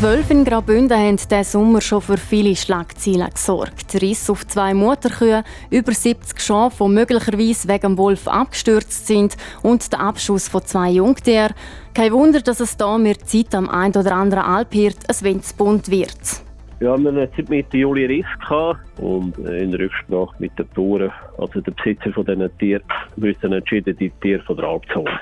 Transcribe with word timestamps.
Wölfe 0.00 0.32
in 0.32 0.44
Graubünden 0.44 0.96
haben 0.96 1.16
diesen 1.16 1.42
Sommer 1.42 1.80
schon 1.80 2.00
für 2.00 2.18
viele 2.18 2.54
Schlagzeilen 2.54 3.30
gesorgt. 3.30 4.00
Riss 4.00 4.30
auf 4.30 4.46
zwei 4.46 4.72
Mutterkühe, 4.72 5.42
über 5.70 5.90
70 5.90 6.38
Schafe, 6.38 6.84
die 6.84 6.90
möglicherweise 6.90 7.66
wegen 7.66 7.80
dem 7.80 7.98
Wolf 7.98 8.28
abgestürzt 8.28 9.08
sind 9.08 9.36
und 9.64 9.92
der 9.92 9.98
Abschuss 9.98 10.46
von 10.46 10.62
zwei 10.62 10.90
Jungtieren. 10.90 11.52
Kein 11.94 12.12
Wunder, 12.12 12.40
dass 12.40 12.60
es 12.60 12.76
da 12.76 12.96
mehr 12.96 13.18
Zeit 13.18 13.52
am 13.56 13.68
ein 13.68 13.90
oder 13.90 14.14
anderen 14.14 14.44
Alphirt 14.44 14.98
ein 15.08 15.16
Windsbund 15.20 15.90
wird. 15.90 16.44
Ja, 16.78 16.96
wir 16.96 17.12
hatten 17.12 17.34
Zeit 17.34 17.48
mit 17.48 17.74
Juli 17.74 18.06
Riss 18.06 18.26
gehabt 18.38 18.78
und 19.00 19.36
in 19.36 19.74
Rücksprache 19.74 20.36
mit 20.38 20.56
den 20.56 20.68
Bauern, 20.76 21.10
also 21.38 21.60
den 21.60 21.74
Besitzer 21.74 22.12
von 22.12 22.24
diesen 22.24 22.56
Tieren, 22.58 22.84
müssen 23.16 23.52
entschieden, 23.52 23.96
die 23.98 24.10
Tiere 24.20 24.44
von 24.44 24.56
der 24.58 24.66
Alp 24.66 24.86
zu 24.92 25.00
holen 25.00 25.18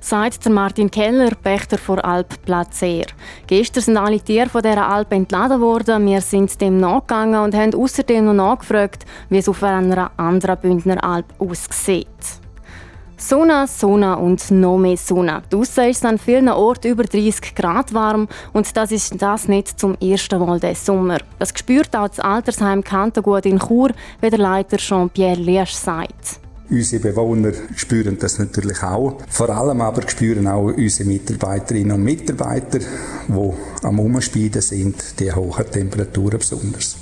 sagt 0.00 0.48
Martin 0.48 0.90
Keller, 0.90 1.34
Pächter 1.34 1.78
vor 1.78 2.04
Alp 2.04 2.42
Placer. 2.44 3.04
Gestern 3.46 3.82
sind 3.82 3.96
alle 3.96 4.20
Tiere 4.20 4.48
von 4.48 4.62
dieser 4.62 4.88
Alp 4.88 5.12
entladen 5.12 5.60
worden. 5.60 6.06
Wir 6.06 6.20
sind 6.20 6.60
dem 6.60 6.78
nachgegangen 6.78 7.40
und 7.40 7.54
haben 7.54 7.74
außerdem 7.74 8.24
noch 8.24 8.32
nachgefragt, 8.32 9.04
wie 9.28 9.38
es 9.38 9.48
auf 9.48 9.62
einer 9.62 10.10
anderen 10.16 10.58
Bündner 10.58 11.02
Alp 11.04 11.26
aussieht. 11.38 12.08
Sonne, 13.20 13.66
Sonne 13.66 14.16
und 14.16 14.50
noch 14.50 14.78
mehr 14.78 14.96
Sonne. 14.96 15.42
Draussen 15.50 15.90
ist 15.90 15.98
es 15.98 16.04
an 16.06 16.16
vielen 16.16 16.48
Orten 16.48 16.88
über 16.88 17.04
30 17.04 17.54
Grad 17.54 17.92
warm 17.92 18.28
und 18.54 18.74
das 18.74 18.92
ist 18.92 19.20
das 19.20 19.46
nicht 19.46 19.78
zum 19.78 19.94
ersten 20.00 20.40
Mal 20.40 20.58
diesen 20.58 20.74
Sommer. 20.76 21.18
Das 21.38 21.52
spürt 21.54 21.94
auch 21.94 22.08
das 22.08 22.18
Altersheim 22.18 22.82
Kantergut 22.82 23.44
in 23.44 23.58
Chur, 23.58 23.90
wie 24.22 24.30
der 24.30 24.38
Leiter 24.38 24.78
Jean-Pierre 24.78 25.38
Liesch 25.38 25.74
sagt. 25.74 26.40
Unsere 26.70 27.02
Bewohner 27.02 27.52
spüren 27.74 28.16
das 28.18 28.38
natürlich 28.38 28.80
auch. 28.84 29.18
Vor 29.28 29.50
allem 29.50 29.80
aber 29.80 30.08
spüren 30.08 30.46
auch 30.46 30.66
unsere 30.66 31.08
Mitarbeiterinnen 31.08 31.92
und 31.92 32.04
Mitarbeiter, 32.04 32.78
die 32.78 33.52
am 33.82 33.98
Umspielen 33.98 34.60
sind, 34.60 35.18
die 35.18 35.32
hohen 35.32 35.68
Temperaturen 35.68 36.38
besonders. 36.38 36.96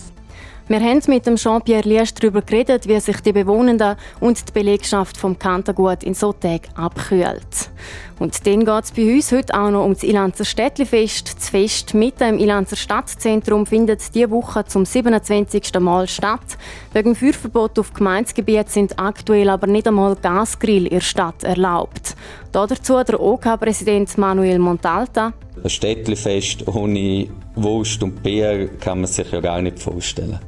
Wir 0.69 0.81
haben 0.81 1.01
mit 1.09 1.27
dem 1.27 1.37
Jean-Pierre 1.37 1.89
Liesch 1.89 2.13
darüber 2.13 2.43
geredet, 2.43 2.89
wie 2.89 3.01
sich 3.01 3.21
die 3.21 3.33
Bewohnenden 3.33 3.97
und 4.21 4.49
die 4.49 4.53
Belegschaft 4.53 5.17
vom 5.17 5.39
Kantergut 5.39 6.03
in 6.03 6.13
so 6.15 6.33
Tagen 6.33 6.69
abkühlt. 6.75 7.71
Und 8.19 8.47
dann 8.47 8.65
geht 8.65 8.85
es 8.85 8.93
bei 8.93 9.15
uns 9.15 9.31
heute 9.31 9.55
auch 9.55 9.71
noch 9.71 9.85
um 9.85 9.95
das 9.95 10.03
Ilanzer 10.03 10.45
Städtlifest. 10.45 11.37
Das 11.37 11.51
Fest 11.51 11.95
mitten 11.95 12.25
im 12.25 12.39
Ilanzer 12.39 12.77
Stadtzentrum 12.77 13.65
findet 13.65 14.15
diese 14.15 14.31
Woche 14.31 14.65
zum 14.65 14.85
27. 14.85 15.79
Mal 15.79 16.09
statt. 16.09 16.59
Wegen 16.93 17.15
Feuerverbot 17.15 17.79
auf 17.79 17.93
Gemeindegebiet 17.93 18.71
sind 18.71 18.99
aktuell 18.99 19.49
aber 19.51 19.67
nicht 19.69 19.87
einmal 19.87 20.17
Gasgrill 20.17 20.87
in 20.87 20.95
der 20.95 21.01
Stadt 21.01 21.45
erlaubt. 21.45 22.17
Dazu 22.51 23.03
der 23.03 23.21
OK-Präsident 23.21 24.19
Manuel 24.19 24.59
Montalta. 24.59 25.33
Ein 25.63 25.71
Städtlifest 25.71 26.67
ohne 26.67 27.29
Wurst 27.55 28.03
und 28.03 28.23
Bier 28.23 28.69
kann 28.81 29.01
man 29.01 29.07
sich 29.07 29.31
ja 29.31 29.41
gar 29.41 29.63
nicht 29.63 29.79
vorstellen. 29.79 30.39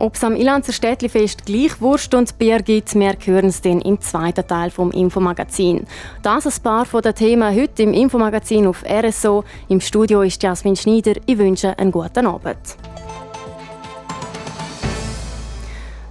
Ob 0.00 0.14
es 0.14 0.24
am 0.24 0.34
Ilanzer 0.34 0.72
Städtlifest 0.72 1.44
gleich 1.44 1.78
Wurst 1.82 2.14
und 2.14 2.38
Bier 2.38 2.62
gibt, 2.62 2.94
wir 2.94 3.14
hören 3.26 3.48
es 3.48 3.60
dann 3.60 3.82
im 3.82 4.00
zweiten 4.00 4.46
Teil 4.46 4.70
vom 4.70 4.90
Infomagazin. 4.92 5.86
Das 6.22 6.46
ein 6.46 6.62
paar 6.62 6.86
von 6.86 7.02
den 7.02 7.14
Themen 7.14 7.54
heute 7.54 7.82
im 7.82 7.92
Infomagazin 7.92 8.66
auf 8.66 8.82
RSO. 8.82 9.44
Im 9.68 9.82
Studio 9.82 10.22
ist 10.22 10.42
Jasmin 10.42 10.74
Schneider. 10.74 11.20
Ich 11.26 11.36
wünsche 11.36 11.78
einen 11.78 11.92
guten 11.92 12.26
Abend. 12.26 12.56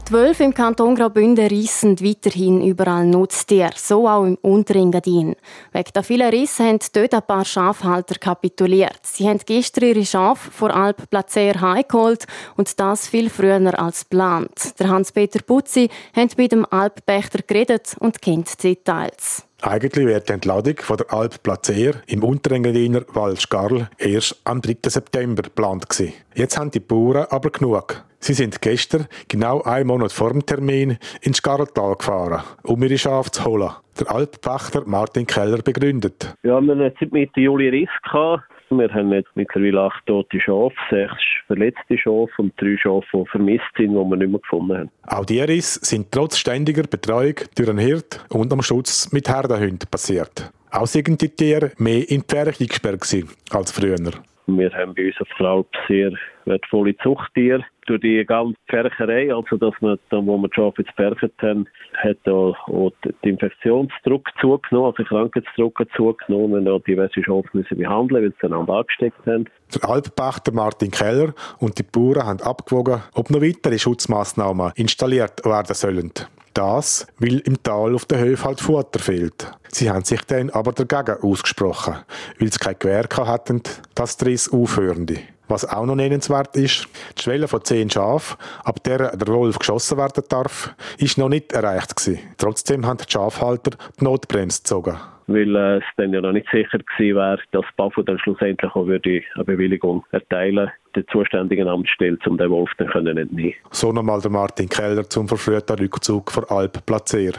Die 0.09 0.13
Wölfe 0.15 0.43
im 0.43 0.55
Kanton 0.55 0.95
Graubünden 0.95 1.45
reissen 1.45 1.99
weiterhin 1.99 2.63
überall 2.65 3.05
Nutztiere, 3.05 3.73
so 3.75 4.07
auch 4.07 4.25
im 4.25 4.39
Unterengadin. 4.41 5.35
Wegen 5.71 5.93
der 5.93 6.01
vielen 6.01 6.31
Risse 6.31 6.63
haben 6.63 6.79
dort 6.93 7.13
ein 7.13 7.21
paar 7.21 7.45
Schafhalter 7.45 8.15
kapituliert. 8.15 9.01
Sie 9.03 9.29
haben 9.29 9.39
gestern 9.45 9.83
ihre 9.83 10.03
Schafe 10.03 10.49
vor 10.49 10.75
Alp 10.75 11.11
Placer 11.11 11.61
heimgeholt 11.61 12.25
und 12.57 12.79
das 12.79 13.07
viel 13.07 13.29
früher 13.29 13.79
als 13.79 14.09
geplant. 14.09 14.79
Der 14.79 14.89
Hans-Peter 14.89 15.43
Putzi 15.43 15.89
hat 16.15 16.39
mit 16.39 16.53
dem 16.53 16.65
Alppächter 16.65 17.43
geredet 17.45 17.95
und 17.99 18.19
kennt 18.19 18.63
die 18.63 18.69
Details. 18.73 19.45
Eigentlich 19.61 20.05
wäre 20.05 20.21
die 20.21 20.31
Entladung 20.31 20.75
von 20.77 20.95
der 20.95 21.11
Alp 21.13 21.43
Placer 21.43 22.01
im 22.07 22.23
Unterengadiner 22.23 23.01
Waldschgarl 23.13 23.89
erst 23.97 24.39
am 24.45 24.61
3. 24.61 24.77
September 24.85 25.41
geplant 25.41 25.89
gewesen. 25.89 26.13
Jetzt 26.33 26.57
haben 26.57 26.71
die 26.71 26.79
Bauern 26.79 27.27
aber 27.29 27.49
genug. 27.49 28.05
Sie 28.19 28.33
sind 28.33 28.61
gestern, 28.61 29.07
genau 29.27 29.61
einen 29.63 29.87
Monat 29.87 30.13
vor 30.13 30.31
dem 30.31 30.45
Termin, 30.45 30.97
ins 31.21 31.37
Skarltal 31.37 31.95
gefahren, 31.95 32.43
um 32.63 32.81
ihre 32.83 32.97
Schafe 32.97 33.31
zu 33.31 33.43
holen. 33.43 33.71
Der 33.99 34.09
Alppächter 34.09 34.83
Martin 34.85 35.27
Keller 35.27 35.61
begründet. 35.61 36.33
Ja, 36.43 36.61
wir 36.61 36.71
hatten 36.71 36.81
jetzt 36.81 37.11
mit 37.11 37.35
Juli 37.35 37.67
Riss 37.67 37.89
gehabt. 38.03 38.43
Wir 38.71 38.93
haben 38.93 39.11
jetzt 39.11 39.29
mittlerweile 39.35 39.81
acht 39.81 40.05
tote 40.05 40.39
Schafe, 40.39 40.75
sechs 40.91 41.23
verletzte 41.47 41.97
Schafe 41.97 42.31
und 42.37 42.53
drei 42.61 42.77
Schafe, 42.77 43.07
die 43.13 43.25
vermisst 43.31 43.65
sind, 43.75 43.89
die 43.89 43.95
wir 43.95 44.15
nicht 44.15 44.29
mehr 44.29 44.39
gefunden 44.39 44.77
haben. 44.77 44.91
Auch 45.07 45.25
die 45.25 45.39
Risse 45.41 45.79
sind 45.83 46.11
trotz 46.11 46.37
ständiger 46.37 46.83
Betreuung 46.83 47.35
durch 47.55 47.69
einen 47.69 47.79
Hirt 47.79 48.23
und 48.29 48.53
am 48.53 48.61
Schutz 48.61 49.11
mit 49.11 49.27
Herdenhunden 49.27 49.89
passiert. 49.89 50.51
Auch 50.71 50.85
sind 50.85 51.19
die 51.19 51.29
Tiere 51.29 51.71
mehr 51.79 52.07
in 52.09 52.21
die 52.21 52.27
Pferche 52.27 52.63
eingesperrt 52.63 53.01
als 53.49 53.71
früher. 53.71 53.97
Wir 54.45 54.71
haben 54.73 54.93
bei 54.93 55.07
uns 55.07 55.21
auf 55.21 55.27
Alp 55.39 55.67
sehr 55.87 56.11
wertvolle 56.45 56.95
Zuchttiere. 56.97 57.65
Durch 57.89 58.01
die 58.01 58.23
ganze 58.23 58.53
Pfercherei, 58.69 59.33
also 59.33 59.57
dass 59.57 59.73
wir, 59.81 59.97
dann, 60.11 60.27
wo 60.27 60.37
wir 60.37 60.47
die 60.47 60.53
Schafe 60.53 60.83
jetzt 60.83 60.95
pfercht 60.95 61.33
haben, 61.41 61.65
hat 61.95 62.17
auch, 62.27 62.55
der 63.03 63.13
Infektionsdruck 63.23 64.29
zugenommen, 64.39 64.93
also 64.95 65.03
Krankheitsdruck 65.03 65.83
zugenommen. 65.95 66.65
Wir 66.65 66.73
haben 66.73 66.83
diverse 66.83 67.23
Schafe 67.23 67.49
müssen 67.53 67.79
behandeln, 67.79 68.25
weil 68.25 68.33
sie 68.39 68.45
einander 68.45 68.73
angesteckt 68.73 69.25
haben. 69.25 69.45
Der 69.73 69.89
Alppachter 69.89 70.51
Martin 70.51 70.91
Keller 70.91 71.33
und 71.57 71.79
die 71.79 71.83
Bauern 71.83 72.27
haben 72.27 72.41
abgewogen, 72.41 73.01
ob 73.15 73.31
noch 73.31 73.41
weitere 73.41 73.79
Schutzmaßnahmen 73.79 74.73
installiert 74.75 75.43
werden 75.43 75.73
sollen. 75.73 76.11
Das, 76.53 77.07
weil 77.17 77.39
im 77.39 77.63
Tal 77.63 77.95
auf 77.95 78.05
der 78.05 78.19
Höfe 78.19 78.45
halt 78.45 78.59
Futter 78.59 78.99
fehlt. 78.99 79.51
Sie 79.69 79.89
haben 79.89 80.03
sich 80.03 80.21
dann 80.25 80.51
aber 80.51 80.73
dagegen 80.73 81.23
ausgesprochen, 81.23 81.95
weil 82.37 82.51
sie 82.51 82.59
kein 82.59 82.77
Gewehr 82.77 83.07
hatten, 83.17 83.63
dass 83.95 84.17
die 84.17 84.25
Riss 84.25 84.53
aufhören. 84.53 85.17
Was 85.49 85.65
auch 85.65 85.85
noch 85.85 85.95
nennenswert 85.95 86.55
ist, 86.55 86.87
die 87.17 87.23
Schwelle 87.23 87.47
von 87.47 87.63
10 87.63 87.89
Schafen, 87.89 88.37
ab 88.63 88.83
der 88.83 89.17
der 89.17 89.27
Wolf 89.27 89.57
geschossen 89.57 89.97
werden 89.97 90.23
darf, 90.29 90.75
ist 90.99 91.17
noch 91.17 91.27
nicht 91.27 91.51
erreicht 91.51 91.95
gewesen. 91.95 92.19
Trotzdem 92.37 92.85
haben 92.85 92.99
die 92.99 93.11
Schafhalter 93.11 93.71
die 93.99 94.03
Notbremse 94.03 94.59
gezogen. 94.59 94.97
Weil 95.25 95.55
äh, 95.55 95.77
es 95.77 95.83
dann 95.97 96.13
ja 96.13 96.21
noch 96.21 96.31
nicht 96.31 96.47
sicher 96.51 96.77
gewesen 96.77 97.15
wäre, 97.15 97.39
dass 97.51 97.65
BAFU 97.77 98.03
dann 98.03 98.19
schlussendlich 98.19 98.71
auch 98.75 98.85
würde 98.85 99.21
eine 99.35 99.43
Bewilligung 99.43 100.03
erteilen 100.11 100.71
der 100.95 101.05
zuständigen 101.07 101.67
Amtsstelle, 101.67 102.17
um 102.27 102.37
den 102.37 102.49
Wolf 102.49 102.69
dann 102.77 102.87
können 102.87 103.17
entnehmen. 103.17 103.53
So 103.71 103.91
nochmal 103.91 104.21
der 104.21 104.31
Martin 104.31 104.69
Keller 104.69 105.07
zum 105.09 105.27
verfrühten 105.27 105.77
Rückzug 105.77 106.31
vor 106.31 106.51
Alp 106.51 106.85
Placer. 106.85 107.33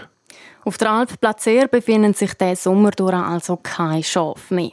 Auf 0.64 0.78
der 0.78 0.90
Alp 0.90 1.20
Placer 1.20 1.68
befinden 1.68 2.14
sich 2.14 2.34
diesen 2.34 2.56
Sommer 2.56 2.90
durch 2.90 3.14
also 3.14 3.56
kein 3.56 4.02
Schaf 4.02 4.50
mehr. 4.50 4.70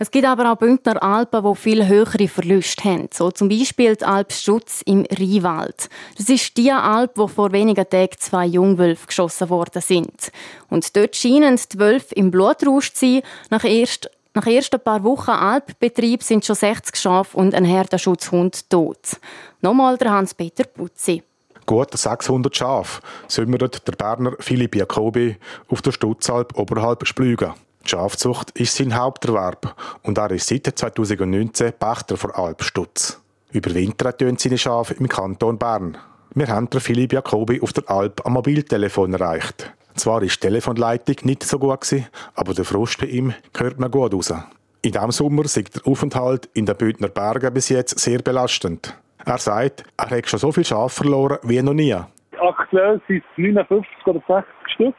Es 0.00 0.12
gibt 0.12 0.26
aber 0.26 0.52
auch 0.52 0.56
Bündner 0.56 1.02
Alpen, 1.02 1.44
die 1.44 1.56
viel 1.56 1.88
höhere 1.88 2.28
Verluste 2.28 2.84
haben. 2.84 3.08
So 3.12 3.32
zum 3.32 3.48
Beispiel 3.48 3.96
die 3.96 4.04
Alp 4.04 4.32
Stutz 4.32 4.80
im 4.86 5.04
Rheinwald. 5.10 5.88
Das 6.16 6.28
ist 6.28 6.56
die 6.56 6.70
Alp, 6.70 7.12
wo 7.16 7.26
vor 7.26 7.50
wenigen 7.50 7.88
Tagen 7.88 8.16
zwei 8.16 8.46
Jungwölfe 8.46 9.08
geschossen 9.08 9.50
worden 9.50 9.82
sind. 9.82 10.30
Und 10.70 10.96
dort 10.96 11.16
scheinen 11.16 11.58
die 11.72 11.78
Wölfe 11.80 12.14
im 12.14 12.30
Blutrausch 12.30 12.92
zu 12.92 13.06
sein. 13.06 13.22
Nach 13.50 13.64
erst 13.64 14.08
nach 14.34 14.46
ersten 14.46 14.78
paar 14.78 15.02
Wochen 15.02 15.30
Alpbetrieb 15.30 16.22
sind 16.22 16.44
schon 16.44 16.54
60 16.54 16.94
Schafe 16.94 17.36
und 17.36 17.56
ein 17.56 17.64
Herdenschutzhund 17.64 18.70
tot. 18.70 19.16
Nochmal 19.62 19.96
der 19.96 20.12
Hans-Peter 20.12 20.62
Putzi. 20.62 21.24
Gut 21.66 21.96
600 21.96 22.56
Schafe 22.56 23.02
sümmert 23.26 23.88
der 23.88 23.92
Berner 23.92 24.36
Philipp 24.38 24.76
Jacobi 24.76 25.36
auf 25.68 25.82
der 25.82 25.90
Stutzalp 25.90 26.56
oberhalb 26.56 27.04
Splügen. 27.04 27.52
Die 27.84 27.88
Schafzucht 27.90 28.50
ist 28.58 28.76
sein 28.76 28.96
Haupterwerb 28.96 29.74
und 30.02 30.18
er 30.18 30.30
ist 30.30 30.48
seit 30.48 30.66
2019 30.66 31.72
Pächter 31.72 32.16
vor 32.16 32.38
Alpstutz. 32.38 33.22
Überwintern 33.50 34.16
tun 34.18 34.36
seine 34.36 34.58
Schafe 34.58 34.94
im 34.94 35.08
Kanton 35.08 35.58
Bern. 35.58 35.96
Wir 36.34 36.48
haben 36.48 36.68
Philipp 36.70 37.12
Jacobi 37.12 37.60
auf 37.62 37.72
der 37.72 37.90
Alp 37.90 38.24
am 38.26 38.34
Mobiltelefon 38.34 39.14
erreicht. 39.14 39.72
Zwar 39.94 40.22
ist 40.22 40.36
die 40.36 40.46
Telefonleitung 40.46 41.16
nicht 41.22 41.42
so 41.42 41.58
gut, 41.58 41.80
gewesen, 41.80 42.06
aber 42.34 42.54
der 42.54 42.64
Frust 42.64 43.00
bei 43.00 43.06
ihm 43.06 43.34
hört 43.56 43.80
man 43.80 43.90
gut 43.90 44.14
raus. 44.14 44.32
In 44.82 44.92
diesem 44.92 45.10
Sommer 45.10 45.44
ist 45.44 45.56
der 45.56 45.90
Aufenthalt 45.90 46.48
in 46.54 46.66
den 46.66 46.76
Bündner 46.76 47.08
Bergen 47.08 47.52
bis 47.52 47.68
jetzt 47.70 47.98
sehr 47.98 48.18
belastend. 48.18 48.96
Er 49.24 49.38
sagt, 49.38 49.84
er 49.96 50.10
hat 50.10 50.28
schon 50.28 50.38
so 50.38 50.52
viel 50.52 50.64
Schafe 50.64 51.02
verloren 51.02 51.38
wie 51.42 51.60
noch 51.60 51.74
nie. 51.74 51.96
Aktuell 52.38 53.00
sind 53.08 53.24
es 53.24 53.38
59 53.38 53.88
oder 54.06 54.22
60 54.28 54.44
Stück 54.74 54.94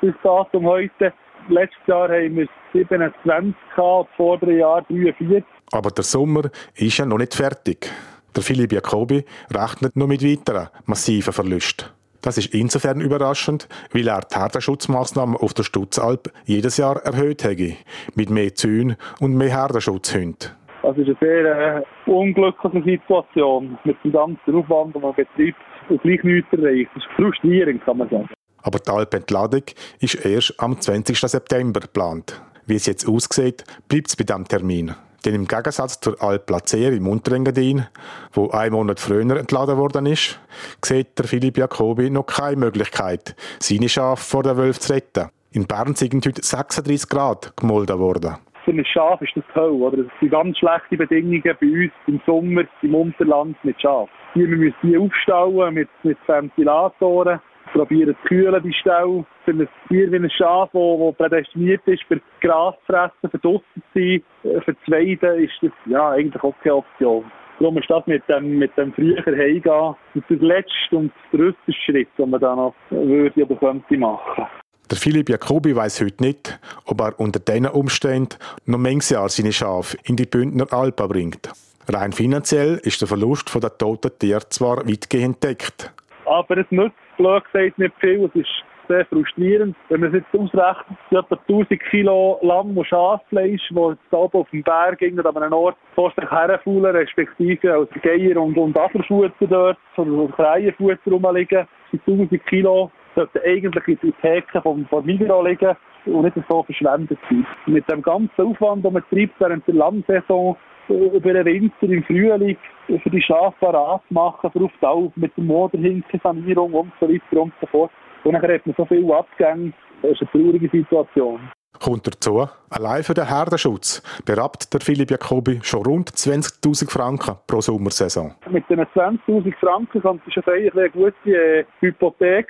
bis 0.00 0.14
Datum 0.22 0.64
heute 0.64 1.12
letztes 1.50 1.86
Jahr 1.86 2.08
haben 2.08 2.36
wir 2.36 2.48
27 2.72 3.54
gehabt, 3.74 4.10
vordere 4.16 4.52
Jahr 4.52 4.82
43. 4.88 5.44
Aber 5.72 5.90
der 5.90 6.04
Sommer 6.04 6.50
ist 6.74 6.98
ja 6.98 7.06
noch 7.06 7.18
nicht 7.18 7.34
fertig. 7.34 7.90
Der 8.34 8.42
Philipp 8.42 8.72
Jacobi 8.72 9.24
rechnet 9.52 9.96
noch 9.96 10.06
mit 10.06 10.22
weiteren 10.22 10.68
massiven 10.86 11.32
Verlusten. 11.32 11.86
Das 12.22 12.36
ist 12.36 12.52
insofern 12.54 13.00
überraschend, 13.00 13.68
weil 13.92 14.08
er 14.08 14.20
die 14.20 14.36
Herdenschutzmaßnahmen 14.36 15.36
auf 15.36 15.54
der 15.54 15.62
Stutzalp 15.62 16.32
jedes 16.44 16.76
Jahr 16.76 16.96
erhöht 17.04 17.44
hätte, 17.44 17.74
mit 18.14 18.28
mehr 18.28 18.54
Zäunen 18.54 18.96
und 19.20 19.36
mehr 19.36 19.50
Herdenschutzhunden. 19.50 20.50
Das 20.82 20.96
ist 20.96 21.06
eine 21.06 21.16
sehr 21.20 21.76
äh, 22.06 22.10
unglückliche 22.10 22.82
Situation 22.82 23.78
mit 23.84 23.96
dem 24.04 24.12
ganzen 24.12 24.54
Aufwand, 24.54 24.94
den 24.94 25.02
man 25.02 25.14
betreibt 25.14 25.58
und 25.88 26.02
gleich 26.02 26.22
nichts 26.22 26.52
erreicht. 26.52 26.90
Das 26.94 27.04
ist 27.04 27.12
frustrierend, 27.16 27.84
kann 27.84 27.98
man 27.98 28.08
sagen. 28.08 28.28
Aber 28.62 28.78
die 28.78 28.90
Alpentladung 28.90 29.62
ist 30.00 30.14
erst 30.24 30.54
am 30.58 30.80
20. 30.80 31.18
September 31.18 31.80
geplant. 31.80 32.40
Wie 32.66 32.76
es 32.76 32.86
jetzt 32.86 33.08
aussieht, 33.08 33.64
bleibt 33.88 34.08
es 34.08 34.16
bei 34.16 34.24
diesem 34.24 34.46
Termin. 34.46 34.94
Denn 35.24 35.34
im 35.34 35.48
Gegensatz 35.48 36.00
zur 36.00 36.22
Alp 36.22 36.46
Placer 36.46 36.92
im 36.92 37.08
Unterengadin, 37.08 37.86
wo 38.32 38.50
ein 38.50 38.72
Monat 38.72 39.00
früher 39.00 39.36
entladen 39.36 39.76
worden 39.76 40.06
ist, 40.06 40.40
sieht 40.84 41.18
der 41.18 41.26
Philipp 41.26 41.58
Jacobi 41.58 42.08
noch 42.10 42.26
keine 42.26 42.56
Möglichkeit, 42.56 43.34
seine 43.58 43.88
Schafe 43.88 44.22
vor 44.22 44.42
der 44.42 44.56
Wölfe 44.56 44.80
zu 44.80 44.92
retten. 44.92 45.30
In 45.50 45.66
Bern 45.66 45.94
sind 45.94 46.24
heute 46.24 46.42
36 46.42 47.08
Grad 47.08 47.56
gemolden 47.56 47.98
worden. 47.98 48.36
Für 48.64 48.72
ein 48.72 48.84
Schaf 48.84 49.20
ist 49.22 49.34
das 49.34 49.44
toll, 49.54 49.70
oder? 49.70 49.96
Das 49.96 50.12
sind 50.20 50.30
ganz 50.30 50.58
schlechte 50.58 50.98
Bedingungen 50.98 51.42
bei 51.42 51.66
uns 51.66 51.92
im 52.06 52.20
Sommer 52.26 52.64
im 52.82 52.94
Unterland 52.94 53.56
mit 53.64 53.80
Schaf. 53.80 54.10
Hier, 54.34 54.46
wir 54.46 54.58
müssen 54.58 54.76
die 54.82 54.98
aufstauen 54.98 55.72
mit, 55.72 55.88
mit 56.02 56.18
Ventilatoren 56.26 57.40
probieren 57.72 58.16
zu 58.22 58.28
kühlen, 58.28 58.62
die 58.62 58.72
Stelle. 58.72 59.24
Für 59.44 59.52
ein 59.52 59.68
Tier 59.88 60.10
wie 60.12 60.16
ein 60.16 60.30
Schaf, 60.30 60.70
das 60.72 61.16
prädestiniert 61.16 61.82
ist, 61.86 62.02
für 62.04 62.20
Gras 62.40 62.74
zu 62.80 62.92
fressen, 62.92 63.30
für 63.30 63.38
draussen 63.38 63.64
zu 63.74 63.82
sein, 63.94 64.22
äh, 64.44 64.60
für 64.60 64.76
zu 64.84 64.90
weiden, 64.90 65.44
ist 65.44 65.54
das 65.62 65.70
ja, 65.86 66.10
eigentlich 66.10 66.42
auch 66.42 66.54
keine 66.62 66.76
Option. 66.76 67.24
Darum 67.58 67.78
ist 67.78 67.90
das 67.90 68.06
mit 68.06 68.22
dem, 68.28 68.58
mit 68.58 68.76
dem 68.76 68.92
früher 68.92 69.24
Heimgehen 69.26 69.94
der 70.14 70.38
letzte 70.38 70.96
und 70.96 71.12
der 71.32 71.54
Schritt, 71.72 72.08
den 72.16 72.30
man 72.30 72.40
da 72.40 72.54
noch 72.54 72.74
würde 72.90 73.44
oder 73.44 73.56
könnte 73.56 73.98
machen. 73.98 74.46
Der 74.90 74.96
Philipp 74.96 75.28
Jacobi 75.28 75.76
weiß 75.76 76.00
heute 76.00 76.22
nicht, 76.22 76.58
ob 76.86 77.00
er 77.00 77.18
unter 77.20 77.40
diesen 77.40 77.66
Umständen 77.66 78.36
noch 78.64 78.78
manches 78.78 79.10
Jahr 79.10 79.28
seine 79.28 79.52
Schafe 79.52 79.98
in 80.04 80.16
die 80.16 80.24
Bündner 80.24 80.72
Alpen 80.72 81.08
bringt. 81.08 81.50
Rein 81.88 82.12
finanziell 82.12 82.80
ist 82.82 83.00
der 83.00 83.08
Verlust 83.08 83.54
der 83.54 83.76
toten 83.76 84.10
Tiere 84.18 84.48
zwar 84.48 84.88
weitgehend 84.88 85.42
deckt. 85.42 85.92
Aber 86.28 86.58
es 86.58 86.66
nützt 86.70 86.96
blöd 87.16 87.44
gesagt 87.44 87.78
nicht 87.78 87.94
viel. 88.00 88.24
Es 88.24 88.34
ist 88.34 88.64
sehr 88.88 89.04
frustrierend. 89.06 89.76
Wenn 89.88 90.00
man 90.00 90.14
es 90.14 90.22
jetzt 90.22 90.34
ausrechnet, 90.34 90.98
etwa 91.10 91.38
1000 91.48 91.80
Kilo 91.90 92.38
Lamm- 92.42 92.76
und 92.76 92.86
Schaffleisch, 92.86 93.68
das 93.70 93.90
jetzt 93.90 94.12
oben 94.12 94.38
auf 94.38 94.50
dem 94.50 94.62
Berg 94.62 94.98
ging, 94.98 95.18
an 95.18 95.36
einem 95.36 95.52
Ort 95.52 95.76
vor 95.94 96.12
sich 96.16 96.30
herfaulen, 96.30 96.96
respektive 96.96 97.74
als 97.74 97.90
Geier 98.02 98.40
und, 98.40 98.56
und 98.56 98.78
Afferfutter 98.78 99.46
dort, 99.46 99.78
oder 99.96 100.32
Krähenfutter 100.32 101.10
rumliegen, 101.10 101.66
sind 101.90 102.02
1000 102.06 102.46
Kilo 102.46 102.90
sollten 103.14 103.40
eigentlich 103.44 103.88
in 103.88 103.98
die 104.02 104.12
Theke 104.22 104.62
vom, 104.62 104.86
vom 104.86 105.04
Migros 105.04 105.46
liegen 105.46 105.76
und 106.06 106.22
nicht 106.22 106.36
so 106.48 106.62
verschwendet 106.62 107.18
sein. 107.28 107.46
Mit 107.66 107.90
dem 107.90 108.02
ganzen 108.02 108.40
Aufwand, 108.40 108.84
den 108.84 108.92
man 108.92 109.02
treibt 109.10 109.40
während 109.40 109.66
der 109.66 109.74
Landsaison, 109.74 110.56
über 110.88 111.32
den 111.32 111.44
Winter 111.44 111.82
im 111.82 112.02
Frühling 112.04 112.56
für 112.86 113.10
die 113.10 113.22
Schafe 113.22 113.56
parat 113.60 114.02
machen, 114.10 114.50
für 114.50 114.64
auf 114.64 114.72
die 114.80 114.86
Alp 114.86 115.16
mit 115.16 115.36
der 115.36 115.44
Moderhinke-Sanierung 115.44 116.72
und 116.72 116.92
so 117.00 117.08
weiter 117.08 117.42
und 117.42 117.52
so 117.60 117.66
fort. 117.66 117.90
Und 118.24 118.32
dann 118.32 118.42
hat 118.42 118.66
man 118.66 118.74
so 118.76 118.84
viele 118.84 119.14
Abgänge. 119.16 119.72
Das 120.02 120.12
ist 120.12 120.22
eine 120.22 120.30
traurige 120.30 120.68
Situation. 120.68 121.40
Kommt 121.80 122.06
dazu, 122.06 122.48
allein 122.70 123.02
für 123.04 123.14
den 123.14 123.28
Herdenschutz 123.28 124.02
berappt 124.24 124.72
der 124.72 124.80
Philipp 124.80 125.10
Jacobi 125.10 125.60
schon 125.62 125.84
rund 125.84 126.10
20.000 126.10 126.90
Franken 126.90 127.36
pro 127.46 127.60
Sommersaison. 127.60 128.34
Mit 128.50 128.68
diesen 128.68 128.84
20.000 128.84 129.54
Franken 129.60 130.02
kannst 130.02 130.26
du 130.26 130.30
schon 130.30 130.42
eine 130.46 130.90
gute 130.90 131.14
äh, 131.26 131.64
Hypothek 131.80 132.48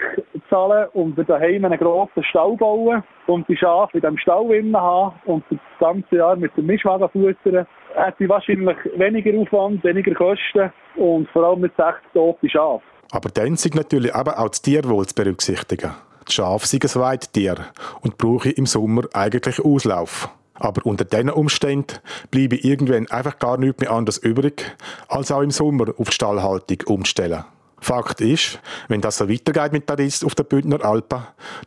zahlen 0.48 0.88
und 0.94 1.16
daheim 1.28 1.64
einen 1.64 1.78
grossen 1.78 2.24
Stall 2.24 2.56
bauen 2.56 3.02
und 3.26 3.48
die 3.48 3.56
Schafe 3.56 3.98
in 3.98 4.00
diesem 4.00 4.18
Stall 4.18 4.48
haben 4.74 5.14
und 5.26 5.44
das 5.50 5.58
ganze 5.78 6.16
Jahr 6.16 6.36
mit 6.36 6.56
dem 6.56 6.66
Mischwagen 6.66 7.08
füttern. 7.10 7.66
Hätte 7.94 8.28
wahrscheinlich 8.28 8.76
weniger 8.96 9.38
Aufwand, 9.38 9.84
weniger 9.84 10.14
Kosten 10.14 10.72
und 10.96 11.28
vor 11.30 11.44
allem 11.44 11.60
mit 11.60 11.76
60 11.76 12.02
toten 12.14 12.48
Schafen. 12.48 12.82
Aber 13.10 13.30
dann 13.30 13.56
sind 13.56 13.74
natürlich 13.74 14.14
aber 14.14 14.38
auch 14.38 14.48
das 14.48 14.62
Tierwohl 14.62 15.06
zu 15.06 15.14
berücksichtigen. 15.14 15.90
Die 16.28 16.34
Schafe 16.34 16.66
sind 16.66 16.84
ein 16.84 17.00
Weittier 17.00 17.56
und 18.00 18.18
brauchen 18.18 18.52
im 18.52 18.66
Sommer 18.66 19.02
eigentlich 19.12 19.64
Auslauf. 19.64 20.28
Aber 20.54 20.84
unter 20.84 21.04
diesen 21.04 21.30
Umständen 21.30 21.98
bleibe 22.30 22.56
irgendwann 22.56 23.10
einfach 23.10 23.38
gar 23.38 23.56
nichts 23.56 23.80
mehr 23.80 23.92
anders 23.92 24.18
übrig, 24.18 24.76
als 25.08 25.30
auch 25.30 25.42
im 25.42 25.50
Sommer 25.50 25.86
auf 25.96 26.08
die 26.08 26.14
Stallhaltung 26.14 26.78
umzustellen. 26.86 27.44
Fakt 27.80 28.20
ist, 28.20 28.58
wenn 28.88 29.00
das 29.00 29.18
so 29.18 29.28
weitergeht 29.28 29.72
mit 29.72 29.88
der 29.88 29.98
Riss 29.98 30.24
auf 30.24 30.34
der 30.34 30.42
Bündner 30.42 30.84
Alpen, 30.84 31.22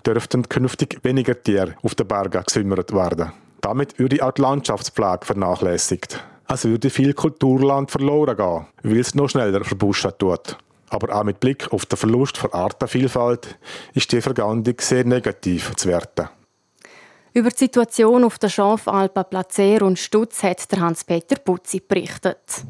dürften 0.05 0.47
künftig 0.49 0.99
weniger 1.03 1.41
Tiere 1.41 1.75
auf 1.83 1.95
den 1.95 2.07
Bergen 2.07 2.43
gesümmert 2.43 2.93
werden. 2.93 3.31
Damit 3.61 3.97
würde 3.97 4.23
auch 4.25 4.31
die 4.31 4.41
Landschaftspflege 4.41 5.25
vernachlässigt. 5.25 6.21
Es 6.47 6.65
würde 6.65 6.89
viel 6.89 7.13
Kulturland 7.13 7.91
verloren 7.91 8.35
gehen, 8.35 8.65
weil 8.83 8.99
es 8.99 9.15
noch 9.15 9.29
schneller 9.29 9.63
verbuschen 9.63 10.11
tut. 10.17 10.57
Aber 10.91 11.15
auch 11.15 11.23
mit 11.23 11.39
Blick 11.39 11.71
auf 11.71 11.85
den 11.85 11.97
Verlust 11.97 12.38
von 12.38 12.53
Artenvielfalt 12.53 13.57
ist 13.93 14.11
die 14.11 14.21
Vergandung 14.21 14.75
sehr 14.79 15.05
negativ 15.05 15.73
zu 15.77 15.88
werten. 15.88 16.27
Über 17.33 17.49
die 17.49 17.57
Situation 17.57 18.25
auf 18.25 18.38
der 18.38 18.49
Schafalpen 18.49 19.23
Placer 19.29 19.83
und 19.83 19.97
Stutz 19.97 20.43
hat 20.43 20.67
Hans-Peter 20.77 21.38
Putzi 21.38 21.79
berichtet. 21.79 22.65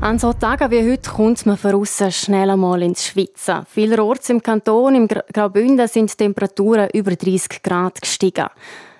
An 0.00 0.16
so 0.16 0.32
Tagen 0.32 0.70
wie 0.70 0.88
heute 0.92 1.10
kommt 1.10 1.44
man 1.44 1.56
von 1.56 1.74
aussen 1.74 2.12
schnell 2.12 2.50
einmal 2.50 2.82
ins 2.82 3.04
Schwitzen. 3.04 3.66
Vielerorts 3.68 4.30
im 4.30 4.40
Kanton, 4.40 4.94
im 4.94 5.08
Graubünden, 5.08 5.88
sind 5.88 6.12
die 6.12 6.16
Temperaturen 6.16 6.88
über 6.94 7.16
30 7.16 7.60
Grad 7.64 8.00
gestiegen. 8.00 8.46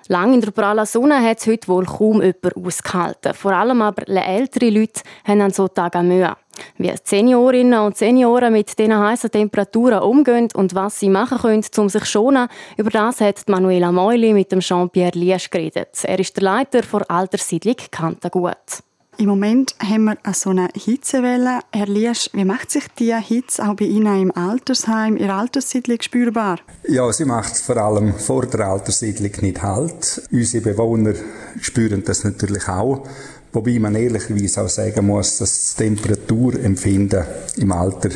Lang 0.09 0.33
in 0.33 0.41
der 0.41 0.51
prallen 0.51 0.85
Sonne 0.85 1.21
hat 1.21 1.39
es 1.39 1.47
heute 1.47 1.69
wohl 1.69 1.85
kaum 1.85 2.21
jemand 2.21 2.57
ausgehalten. 2.57 3.33
Vor 3.33 3.53
allem 3.53 3.81
aber 3.81 4.09
ältere 4.09 4.69
Leute 4.69 5.01
haben 5.23 5.39
an 5.39 5.51
so 5.51 5.69
Tagen 5.69 6.09
Mühe. 6.09 6.35
Wie 6.77 6.93
Seniorinnen 7.01 7.79
und 7.79 7.95
Senioren 7.95 8.51
mit 8.51 8.77
diesen 8.77 8.99
heißen 8.99 9.31
Temperaturen 9.31 9.99
umgehen 9.99 10.49
und 10.53 10.75
was 10.75 10.99
sie 10.99 11.09
machen 11.09 11.37
können, 11.37 11.63
um 11.77 11.87
sich 11.87 12.03
zu 12.03 12.09
schonen, 12.09 12.49
über 12.75 12.89
das 12.89 13.21
hat 13.21 13.47
Manuela 13.47 13.93
Meuli 13.93 14.33
mit 14.33 14.51
dem 14.51 14.59
Jean-Pierre 14.59 15.17
Liesch 15.17 15.49
geredet. 15.49 16.03
Er 16.03 16.19
ist 16.19 16.35
der 16.35 16.43
Leiter 16.43 16.81
der 16.81 17.09
Alterssiedlung 17.09 17.77
Kantagut. 17.89 18.83
Im 19.19 19.27
Moment 19.27 19.75
haben 19.83 20.05
wir 20.05 20.17
so 20.33 20.51
eine 20.51 20.69
Hitzewelle. 20.73 21.59
Herr 21.73 21.87
Liesch, 21.87 22.29
wie 22.31 22.45
macht 22.45 22.71
sich 22.71 22.85
die 22.97 23.13
Hitze 23.13 23.67
auch 23.67 23.75
bei 23.75 23.83
Ihnen 23.83 24.21
im 24.21 24.31
Altersheim, 24.31 25.17
in 25.17 25.29
Alterssiedlung 25.29 26.01
spürbar? 26.01 26.59
Ja, 26.87 27.11
sie 27.11 27.25
macht 27.25 27.57
vor 27.57 27.75
allem 27.75 28.13
vor 28.13 28.45
der 28.45 28.67
Alterssiedlung 28.67 29.33
nicht 29.41 29.61
halt. 29.61 30.21
Unsere 30.31 30.63
Bewohner 30.63 31.15
spüren 31.59 32.05
das 32.05 32.23
natürlich 32.23 32.69
auch. 32.69 33.05
Wobei 33.51 33.79
man 33.79 33.95
ehrlicherweise 33.95 34.61
auch 34.61 34.69
sagen 34.69 35.07
muss, 35.07 35.37
dass 35.37 35.51
das 35.51 35.75
Temperaturempfinden 35.75 37.23
im 37.57 37.71
Alter 37.71 38.09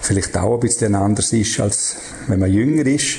vielleicht 0.00 0.36
auch 0.38 0.54
ein 0.54 0.60
bisschen 0.60 0.94
anders 0.94 1.32
ist, 1.34 1.60
als 1.60 1.96
wenn 2.26 2.40
man 2.40 2.50
jünger 2.50 2.86
ist. 2.86 3.18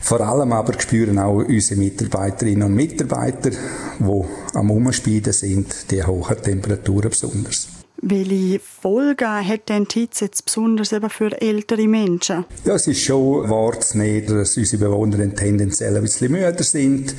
Vor 0.00 0.20
allem 0.20 0.52
aber 0.52 0.78
spüren 0.80 1.18
auch 1.18 1.44
unsere 1.44 1.80
Mitarbeiterinnen 1.80 2.68
und 2.68 2.74
Mitarbeiter, 2.74 3.50
die 3.50 4.24
am 4.54 4.70
Umspielen 4.70 5.32
sind, 5.32 5.90
die 5.90 6.04
hohen 6.04 6.40
Temperaturen 6.40 7.10
besonders. 7.10 7.68
Welche 8.00 8.60
Folgen 8.60 9.48
hat 9.48 9.68
denn 9.68 9.86
die 9.86 10.00
Hitze 10.00 10.26
jetzt 10.26 10.44
besonders 10.44 10.92
eben 10.92 11.10
für 11.10 11.40
ältere 11.42 11.88
Menschen? 11.88 12.44
Ja, 12.64 12.76
es 12.76 12.86
ist 12.86 13.02
schon 13.02 13.50
wahrzunehmen, 13.50 14.38
dass 14.38 14.56
unsere 14.56 14.84
Bewohner 14.84 15.34
tendenziell 15.34 15.96
ein 15.96 16.02
bisschen 16.02 16.30
müder 16.30 16.62
sind. 16.62 17.12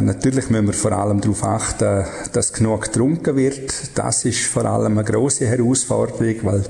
Natürlich 0.00 0.50
müssen 0.50 0.66
wir 0.66 0.72
vor 0.72 0.92
allem 0.92 1.20
darauf 1.20 1.44
achten, 1.44 2.04
dass 2.32 2.52
genug 2.52 2.82
getrunken 2.82 3.36
wird. 3.36 3.72
Das 3.94 4.24
ist 4.24 4.44
vor 4.46 4.64
allem 4.64 4.98
eine 4.98 5.04
große 5.04 5.46
Herausforderung, 5.46 6.36
weil 6.42 6.64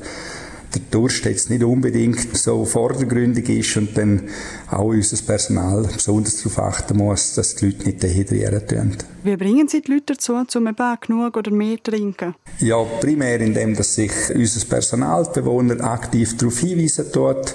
der 0.74 0.82
Durst 0.90 1.24
jetzt 1.24 1.50
nicht 1.50 1.62
unbedingt 1.62 2.36
so 2.36 2.64
vordergründig 2.64 3.48
ist 3.48 3.76
und 3.76 3.96
dann 3.96 4.22
auch 4.70 4.86
unser 4.86 5.16
Personal 5.24 5.88
besonders 5.94 6.36
darauf 6.38 6.58
achten 6.58 6.98
muss, 6.98 7.34
dass 7.34 7.54
die 7.54 7.66
Leute 7.66 7.84
nicht 7.84 8.02
dehydrieren 8.02 8.66
tun. 8.66 8.96
Wie 9.22 9.36
bringen 9.36 9.68
Sie 9.68 9.80
die 9.80 9.92
Leute 9.92 10.14
dazu, 10.14 10.34
um 10.34 10.66
eben 10.66 10.96
genug 11.00 11.36
oder 11.36 11.50
mehr 11.50 11.76
zu 11.76 11.92
trinken? 11.92 12.34
Ja, 12.58 12.82
primär 13.00 13.40
indem, 13.40 13.74
dass 13.74 13.94
sich 13.94 14.12
unser 14.34 14.66
Personal, 14.66 15.26
die 15.34 15.40
Bewohner, 15.40 15.82
aktiv 15.82 16.36
darauf 16.36 16.58
hinweisen 16.58 17.10
tut, 17.12 17.54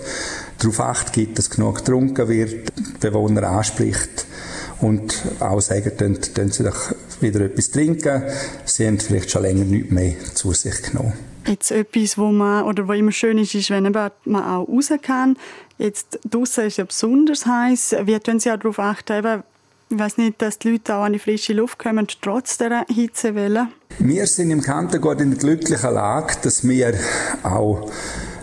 darauf 0.57 0.79
acht 0.79 1.13
gibt, 1.13 1.37
dass 1.37 1.49
genug 1.49 1.77
getrunken 1.77 2.27
wird, 2.27 2.71
die 2.77 2.99
Bewohner 3.01 3.49
anspricht 3.49 4.25
und 4.81 5.23
auch 5.39 5.59
sagen, 5.61 5.91
dann, 5.97 6.17
dann 6.35 6.51
sie 6.51 6.63
doch 6.63 6.93
wieder 7.21 7.41
etwas 7.41 7.71
trinken. 7.71 8.23
Sie 8.65 8.87
haben 8.87 8.99
vielleicht 8.99 9.31
schon 9.31 9.41
länger 9.41 9.65
nichts 9.65 9.91
mehr 9.91 10.13
zu 10.33 10.53
sich 10.53 10.81
genommen. 10.81 11.13
jetzt 11.47 11.71
etwas, 11.71 12.17
wo 12.17 12.31
man 12.31 12.63
oder 12.63 12.87
wo 12.87 12.93
immer 12.93 13.11
schön 13.11 13.37
ist, 13.37 13.55
ist, 13.55 13.69
wenn 13.69 13.91
man 13.91 14.43
auch 14.43 14.67
raus 14.67 14.91
kann. 15.01 15.37
Jetzt 15.77 16.19
draußen 16.29 16.65
ist 16.65 16.73
es 16.73 16.77
ja 16.77 16.83
besonders 16.85 17.45
heiß. 17.45 17.95
Wie 18.03 18.19
tun 18.19 18.39
Sie 18.39 18.51
auch 18.51 18.57
darauf 18.57 18.79
achten, 18.79 19.17
eben, 19.17 19.43
ich 19.89 19.97
weiß 19.97 20.17
nicht, 20.17 20.41
dass 20.41 20.59
die 20.59 20.71
Leute 20.71 20.95
auch 20.95 21.03
an 21.03 21.13
die 21.13 21.19
frische 21.19 21.53
Luft 21.53 21.79
kommen, 21.79 22.05
trotz 22.21 22.57
dieser 22.57 22.85
Hitzewelle? 22.93 23.67
Wir 23.97 24.27
sind 24.27 24.51
im 24.51 24.61
Kanton 24.61 25.19
in 25.19 25.31
der 25.31 25.39
glücklichen 25.39 25.93
Lage, 25.93 26.35
dass 26.43 26.67
wir 26.67 26.93
auch 27.43 27.89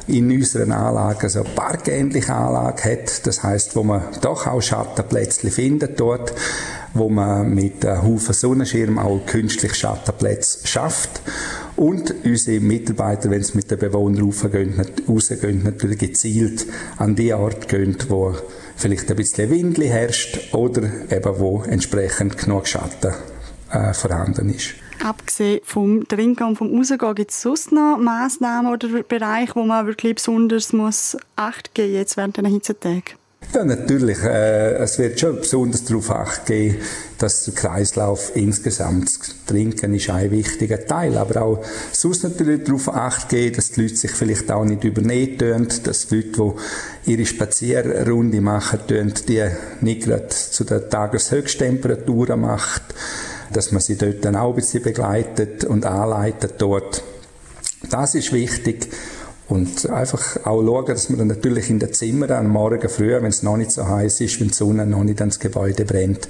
in 0.09 0.31
unseren 0.31 0.73
Anlagen 0.73 1.29
so 1.29 1.43
parkähnliche 1.43 2.35
Anlage 2.35 2.93
hat. 2.93 3.27
Das 3.27 3.43
heißt, 3.43 3.77
wo 3.77 3.83
man 3.83 4.03
doch 4.23 4.47
auch 4.47 4.61
Schattenplätze 4.61 5.51
findet 5.51 5.99
dort, 5.99 6.33
wo 6.95 7.09
man 7.09 7.53
mit 7.53 7.85
einem 7.85 8.03
Haufen 8.03 8.35
Sonnenschirm 8.35 8.99
auch 8.99 9.25
künstlich 9.27 9.75
Schattenplätze 9.75 10.67
schafft. 10.67 11.21
Und 11.77 12.15
unsere 12.25 12.61
Mitarbeiter, 12.61 13.31
wenn 13.31 13.43
sie 13.43 13.57
mit 13.57 13.71
den 13.71 13.79
Bewohnern 13.79 14.25
rausgehen, 14.25 14.81
rausgehen 15.09 15.63
natürlich 15.63 15.99
gezielt 15.99 16.67
an 16.97 17.15
die 17.15 17.35
Ort 17.35 17.69
gehen, 17.69 17.97
wo 18.09 18.35
vielleicht 18.77 19.11
ein 19.11 19.17
bisschen 19.17 19.51
Windli 19.51 19.89
herrscht 19.89 20.55
oder 20.55 20.83
eben 21.11 21.39
wo 21.39 21.63
entsprechend 21.63 22.39
genug 22.39 22.67
Schatten 22.67 23.13
äh, 23.71 23.93
vorhanden 23.93 24.51
ist. 24.51 24.75
Abgesehen 25.05 25.61
vom 25.65 26.07
Trinken 26.09 26.45
und 26.45 26.57
vom 26.57 26.77
Rausgehen, 26.77 27.15
gibt 27.15 27.31
es 27.31 27.43
sonst 27.43 27.73
noch 27.73 27.99
Massnahmen 27.99 28.73
oder 28.73 28.89
Bereiche, 29.03 29.55
wo 29.55 29.65
man 29.65 29.87
wirklich 29.87 30.17
besonders 30.17 30.73
muss 30.73 31.17
Acht 31.37 31.75
geben 31.75 31.95
jetzt 31.95 32.17
während 32.17 32.37
dieser 32.37 32.49
Hitzetagen? 32.49 33.15
Ja, 33.55 33.65
natürlich. 33.65 34.19
Äh, 34.23 34.75
es 34.75 34.99
wird 34.99 35.21
schon 35.21 35.37
besonders 35.37 35.85
darauf 35.85 36.11
Acht 36.11 36.47
geben, 36.47 36.79
dass 37.19 37.45
der 37.45 37.55
Kreislauf 37.55 38.33
insgesamt, 38.35 39.11
Trinken 39.47 39.95
ist 39.95 40.11
ein 40.11 40.31
wichtiger 40.31 40.85
Teil, 40.85 41.17
aber 41.17 41.43
auch 41.43 41.65
sonst 41.93 42.25
natürlich 42.25 42.65
darauf 42.65 42.93
Acht 42.93 43.29
geben, 43.29 43.57
dass 43.57 43.71
die 43.71 43.83
Leute 43.83 43.97
sich 43.97 44.11
vielleicht 44.11 44.51
auch 44.51 44.65
nicht 44.65 44.85
übernehmen 44.85 45.69
dass 45.85 46.09
die 46.09 46.17
Leute, 46.17 46.55
die 47.07 47.13
ihre 47.13 47.27
Spazierrunde 47.27 48.41
machen, 48.41 48.81
die 48.89 49.49
nicht 49.81 50.03
gerade 50.03 50.29
zu 50.29 50.65
den 50.65 50.91
Tageshöchsttemperaturen 50.91 52.41
macht, 52.41 52.83
dass 53.53 53.73
man 53.73 53.81
sie 53.81 53.97
dort 53.97 54.25
dann 54.25 54.37
auch 54.37 54.51
ein 54.51 54.57
bisschen 54.57 54.83
begleitet 54.83 55.65
und 55.65 55.87
anleitet 55.87 56.55
dort. 56.59 57.03
Das 57.91 58.15
ist 58.15 58.33
wichtig. 58.33 58.89
Und 59.49 59.89
einfach 59.91 60.45
auch 60.45 60.63
schauen, 60.63 60.87
dass 60.87 61.09
man 61.09 61.21
dann 61.21 61.29
natürlich 61.29 61.71
in 61.71 61.79
den 61.79 61.93
Zimmern 61.93 62.33
am 62.33 62.49
Morgen 62.49 62.89
früh, 62.89 63.13
wenn 63.13 63.27
es 63.27 63.45
noch 63.45 63.57
nicht 63.57 63.71
so 63.71 63.87
heiß 63.87 64.21
ist, 64.21 64.41
wenn 64.41 64.49
die 64.49 64.55
Sonne 64.55 64.87
noch 64.87 65.05
nicht 65.05 65.21
ans 65.21 65.39
Gebäude 65.39 65.85
brennt, 65.85 66.29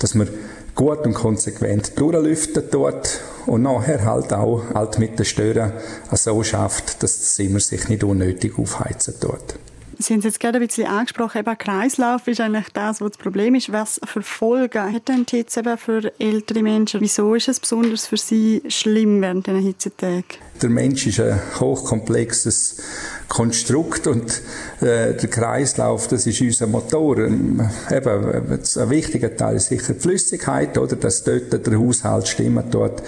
dass 0.00 0.14
man 0.14 0.28
gut 0.74 1.06
und 1.06 1.14
konsequent 1.14 1.98
durchlüftet 1.98 2.74
dort 2.74 3.20
und 3.46 3.62
nachher 3.62 4.04
halt 4.04 4.32
auch 4.32 4.62
halt 4.74 4.98
mit 4.98 5.18
den 5.18 5.24
Stören 5.24 5.72
so 6.12 6.42
schafft, 6.42 7.02
dass 7.02 7.18
das 7.18 7.34
Zimmer 7.34 7.60
sich 7.60 7.88
nicht 7.88 8.02
unnötig 8.02 8.58
aufheizen 8.58 9.14
dort. 9.20 9.58
Sie 9.98 10.12
haben 10.12 10.18
es 10.18 10.24
jetzt 10.24 10.40
gerade 10.40 10.58
ein 10.58 10.66
bisschen 10.66 10.86
angesprochen, 10.86 11.38
eben 11.38 11.58
Kreislauf 11.58 12.26
ist 12.28 12.40
eigentlich 12.40 12.68
das, 12.72 13.00
was 13.00 13.12
das 13.12 13.18
Problem 13.18 13.54
ist. 13.54 13.72
Was 13.72 14.00
für 14.04 14.22
Folgen 14.22 14.92
hat 14.92 15.08
denn 15.08 15.24
die 15.24 15.38
Hitze 15.38 15.60
eben 15.60 15.78
für 15.78 16.12
ältere 16.18 16.62
Menschen? 16.62 17.00
Wieso 17.00 17.34
ist 17.34 17.48
es 17.48 17.60
besonders 17.60 18.06
für 18.06 18.16
sie 18.16 18.62
schlimm 18.68 19.22
während 19.22 19.46
dieser 19.46 19.58
Hitzetagen? 19.58 20.24
Der 20.60 20.70
Mensch 20.70 21.06
ist 21.06 21.20
ein 21.20 21.40
hochkomplexes 21.60 22.82
Konstrukt 23.28 24.06
und 24.06 24.42
äh, 24.80 25.14
der 25.14 25.28
Kreislauf, 25.28 26.08
das 26.08 26.26
ist 26.26 26.40
unser 26.40 26.66
Motor. 26.66 27.18
Ähm, 27.18 27.68
eben, 27.90 28.52
ein 28.52 28.90
wichtiger 28.90 29.36
Teil 29.36 29.56
ist 29.56 29.68
sicher 29.68 29.94
die 29.94 30.00
Flüssigkeit, 30.00 30.78
oder, 30.78 30.96
dass 30.96 31.24
dort 31.24 31.66
der 31.66 31.78
Haushalt 31.78 32.28
stimmt 32.28 32.74
dort 32.74 33.02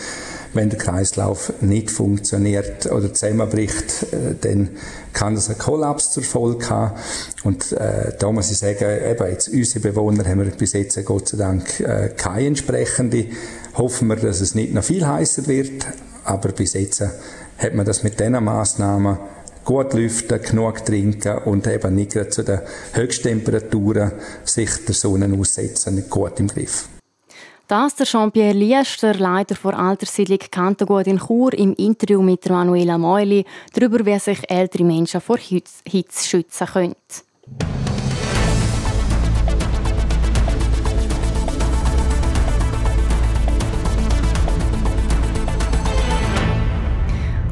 wenn 0.55 0.71
der 0.71 0.79
Kreislauf 0.79 1.53
nicht 1.61 1.91
funktioniert 1.91 2.87
oder 2.87 3.13
zusammenbricht, 3.13 4.13
äh, 4.13 4.35
dann 4.41 4.71
kann 5.13 5.35
das 5.35 5.49
einen 5.49 5.59
Kollaps 5.59 6.13
zur 6.13 6.23
Folge 6.23 6.71
haben. 6.71 6.99
Und 7.45 7.73
äh, 7.73 8.13
da 8.19 8.33
muss 8.33 8.51
ich 8.51 8.59
sagen, 8.59 8.85
eben 9.11 9.31
jetzt 9.31 9.49
unsere 9.49 9.81
Bewohner 9.81 10.25
haben 10.25 10.41
wir 10.41 10.51
bis 10.51 10.73
jetzt 10.73 11.03
Gott 11.05 11.29
sei 11.29 11.39
Dank 11.39 11.81
äh, 11.81 12.11
keine 12.17 12.47
entsprechende. 12.49 13.27
Hoffen 13.77 14.09
wir, 14.09 14.17
dass 14.17 14.41
es 14.41 14.55
nicht 14.55 14.75
noch 14.75 14.85
viel 14.85 15.07
heißer 15.07 15.47
wird, 15.47 15.87
aber 16.25 16.51
bis 16.53 16.75
jetzt 16.75 17.01
hat 17.01 17.75
man 17.75 17.87
das 17.87 18.03
mit 18.03 18.19
diesen 18.19 18.43
Massnahmen 18.45 19.19
gut 19.65 19.93
lüften, 19.93 20.41
genug 20.41 20.85
trinken 20.85 21.39
und 21.45 21.67
eben 21.67 21.95
nicht 21.95 22.13
gerade 22.13 22.31
zu 22.31 22.43
den 22.43 22.61
Höchsttemperaturen 22.95 24.13
sich 24.45 24.71
der 24.87 24.95
Sonne 24.95 25.31
aussetzen, 25.39 26.09
gut 26.09 26.41
im 26.41 26.49
Griff. 26.49 26.89
Das 27.69 27.95
der 27.97 28.07
Jean-Pierre 28.07 28.55
Liester, 28.55 29.13
Leiter 29.13 29.55
der 29.63 29.79
Alterssiedlung 29.79 30.39
Kantergut 30.51 31.07
in 31.07 31.19
Chur, 31.19 31.53
im 31.53 31.75
Interview 31.75 32.23
mit 32.23 32.49
Manuela 32.49 32.97
Meuli 32.97 33.45
darüber, 33.75 34.07
wie 34.07 34.19
sich 34.19 34.51
ältere 34.51 34.85
Menschen 34.85 35.21
vor 35.21 35.37
Hitze 35.37 36.27
schützen 36.27 36.67
können. 36.67 36.97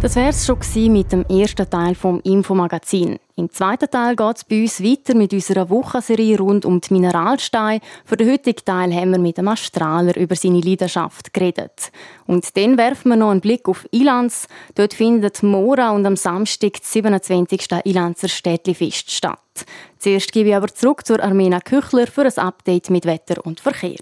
Das 0.02 0.14
wäre 0.14 0.28
es 0.28 0.44
schon 0.44 0.58
mit 0.92 1.10
dem 1.10 1.24
ersten 1.24 1.68
Teil 1.68 1.94
vom 1.94 2.20
Infomagazin. 2.20 3.18
Im 3.34 3.50
zweiten 3.50 3.90
Teil 3.90 4.14
geht 4.14 4.36
es 4.36 4.44
bei 4.44 4.60
uns 4.62 4.82
weiter 4.82 5.14
mit 5.14 5.32
unserer 5.32 5.70
Wochenserie 5.70 6.38
rund 6.38 6.66
um 6.66 6.80
die 6.80 6.92
Mineralsteine. 6.92 7.80
Für 8.04 8.16
den 8.16 8.30
heutigen 8.30 8.64
Teil 8.64 8.94
haben 8.94 9.12
wir 9.12 9.18
mit 9.18 9.38
dem 9.38 9.48
Astraler 9.48 10.14
über 10.16 10.36
seine 10.36 10.60
Leidenschaft 10.60 11.32
geredet. 11.32 11.90
Und 12.26 12.56
dann 12.56 12.76
werfen 12.76 13.08
wir 13.08 13.16
noch 13.16 13.30
einen 13.30 13.40
Blick 13.40 13.68
auf 13.68 13.86
Ilanz. 13.90 14.48
Dort 14.74 14.92
findet 14.92 15.42
Mora 15.42 15.90
und 15.90 16.06
am 16.06 16.16
Samstag 16.16 16.74
das 16.74 16.92
27. 16.92 17.66
Ilanzer 17.84 18.28
Städtli-Fest 18.28 19.10
statt. 19.10 19.38
Zuerst 19.98 20.30
gebe 20.30 20.50
ich 20.50 20.56
aber 20.56 20.68
zurück 20.68 21.06
zur 21.06 21.22
Armena 21.22 21.60
Küchler 21.60 22.06
für 22.06 22.22
ein 22.26 22.38
Update 22.38 22.90
mit 22.90 23.06
Wetter 23.06 23.44
und 23.44 23.60
Verkehr. 23.60 24.00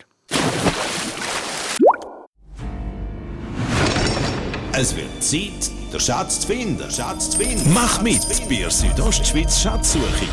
Es 4.76 4.96
wird 4.96 5.22
Zeit, 5.22 5.70
der 5.94 6.00
Schatz 6.00 6.40
zu 6.40 6.48
finden. 6.48 6.90
Schatz 6.90 7.30
zu 7.30 7.38
finden. 7.38 7.72
Mach 7.72 8.02
mit 8.02 8.20
bei 8.48 8.56
der 8.56 8.70
Südostschweiz 8.70 9.60
Schatzsuche. 9.60 10.26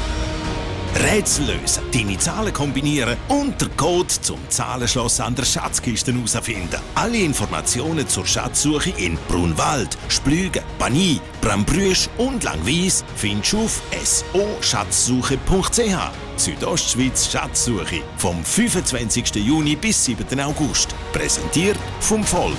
Rätsel 0.96 1.46
lösen, 1.46 1.84
deine 1.94 2.18
Zahlen 2.18 2.51
kombinieren 2.51 3.15
und 3.30 3.62
den 3.62 3.75
Code 3.77 4.08
zum 4.08 4.39
Zahlenschloss 4.50 5.22
an 5.22 5.36
der 5.36 5.46
Schatzkiste 5.46 6.12
herausfinden. 6.12 6.82
Alle 6.96 7.18
Informationen 7.20 8.08
zur 8.08 8.25
Schatzsuche 8.25 8.89
in 8.98 9.18
Brunwald, 9.27 9.98
Splügen, 10.10 10.63
Bani, 10.77 11.22
Brambrüsch 11.39 12.10
und 12.18 12.44
Langwies 12.44 13.06
findest 13.15 13.53
du 13.53 13.63
auf 13.63 13.82
so-schatzsuche.ch. 14.03 15.96
Südostschweiz 16.38 17.32
Schatzsuche 17.32 18.01
vom 18.18 18.44
25. 18.44 19.36
Juni 19.36 19.75
bis 19.75 20.03
7. 20.06 20.39
August. 20.41 20.94
Präsentiert 21.13 21.77
vom 22.00 22.24
Volk. 22.24 22.58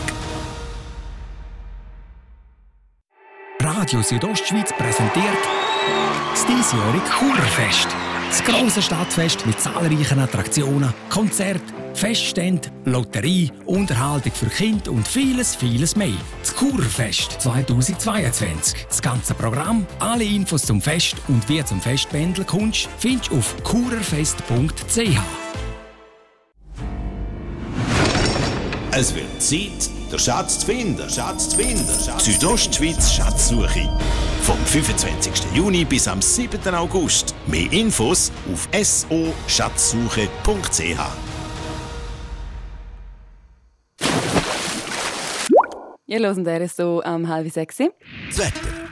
Radio 3.76 4.02
Südostschweiz 4.02 4.70
präsentiert 4.74 5.38
das 6.30 6.44
diesjährige 6.46 7.08
Churfest. 7.18 7.88
Das 8.28 8.44
grosse 8.44 8.82
Stadtfest 8.82 9.46
mit 9.46 9.60
zahlreichen 9.60 10.18
Attraktionen, 10.18 10.92
Konzert, 11.08 11.62
Feststände, 11.94 12.68
Lotterie, 12.84 13.50
Unterhaltung 13.64 14.32
für 14.32 14.46
Kinder 14.46 14.92
und 14.92 15.08
vieles, 15.08 15.56
vieles 15.56 15.96
mehr. 15.96 16.12
Das 16.40 16.54
Churfest 16.54 17.40
2022. 17.40 18.86
Das 18.88 19.00
ganze 19.00 19.34
Programm, 19.34 19.86
alle 19.98 20.24
Infos 20.24 20.62
zum 20.62 20.80
Fest 20.80 21.16
und 21.28 21.48
wie 21.48 21.64
zum 21.64 21.80
Fest 21.80 22.10
pendeln 22.10 22.46
kannst, 22.46 22.88
findest 22.98 23.30
du 23.30 23.38
auf 23.38 23.54
churerfest.ch. 23.64 25.41
Es 28.94 29.14
wird 29.14 29.40
Zeit, 29.40 29.88
der 30.12 30.18
Schatz 30.18 30.58
zu 30.58 30.66
finden. 30.66 31.08
Schatz 31.08 31.48
zu 31.48 31.56
finden. 31.56 32.04
Schatz 32.04 32.26
Südostschweiz 32.26 33.10
Schatzsuche. 33.10 33.88
Vom 34.42 34.58
25. 34.66 35.32
Juni 35.54 35.86
bis 35.86 36.06
am 36.06 36.20
7. 36.20 36.74
August. 36.74 37.34
Mehr 37.46 37.72
Infos 37.72 38.30
auf 38.52 38.68
so-schatzsuche.ch. 38.70 41.00
Ihr 46.06 46.18
hören 46.18 46.44
der 46.44 46.68
so 46.68 47.02
am 47.02 47.22
um 47.22 47.28
halb 47.28 47.50
sechs. 47.50 47.78
Das 47.78 48.38
Wetter. 48.38 48.91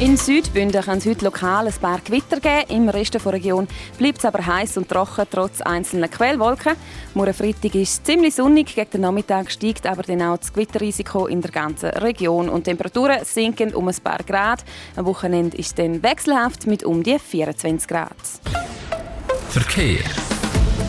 In 0.00 0.16
Südbünden 0.16 0.82
kann 0.82 0.96
es 0.96 1.04
heute 1.04 1.26
lokal 1.26 1.66
ein 1.66 1.74
paar 1.74 2.00
Gewitter 2.00 2.40
geben. 2.40 2.70
Im 2.70 2.88
Rest 2.88 3.12
der 3.12 3.26
Region 3.26 3.68
bleibt 3.98 4.16
es 4.16 4.24
aber 4.24 4.46
heiß 4.46 4.78
und 4.78 4.88
trocken, 4.88 5.26
trotz 5.30 5.60
einzelner 5.60 6.08
Quellwolken. 6.08 6.72
Morgen 7.12 7.34
Freitag 7.34 7.74
ist 7.74 7.92
es 7.92 8.02
ziemlich 8.02 8.34
sonnig. 8.34 8.74
Gegen 8.74 8.90
den 8.92 9.02
Nachmittag 9.02 9.50
steigt 9.50 9.86
aber 9.86 10.02
dann 10.02 10.22
auch 10.22 10.38
das 10.38 10.54
Gewitterrisiko 10.54 11.26
in 11.26 11.42
der 11.42 11.50
ganzen 11.50 11.90
Region. 11.90 12.48
Und 12.48 12.64
Temperaturen 12.64 13.26
sinken 13.26 13.74
um 13.74 13.88
ein 13.88 13.96
paar 14.02 14.22
Grad. 14.26 14.64
Am 14.96 15.04
Wochenende 15.04 15.58
ist 15.58 15.66
es 15.66 15.74
dann 15.74 16.02
wechselhaft 16.02 16.66
mit 16.66 16.82
um 16.82 17.02
die 17.02 17.18
24 17.18 17.86
Grad. 17.86 18.16
Verkehr. 19.50 20.29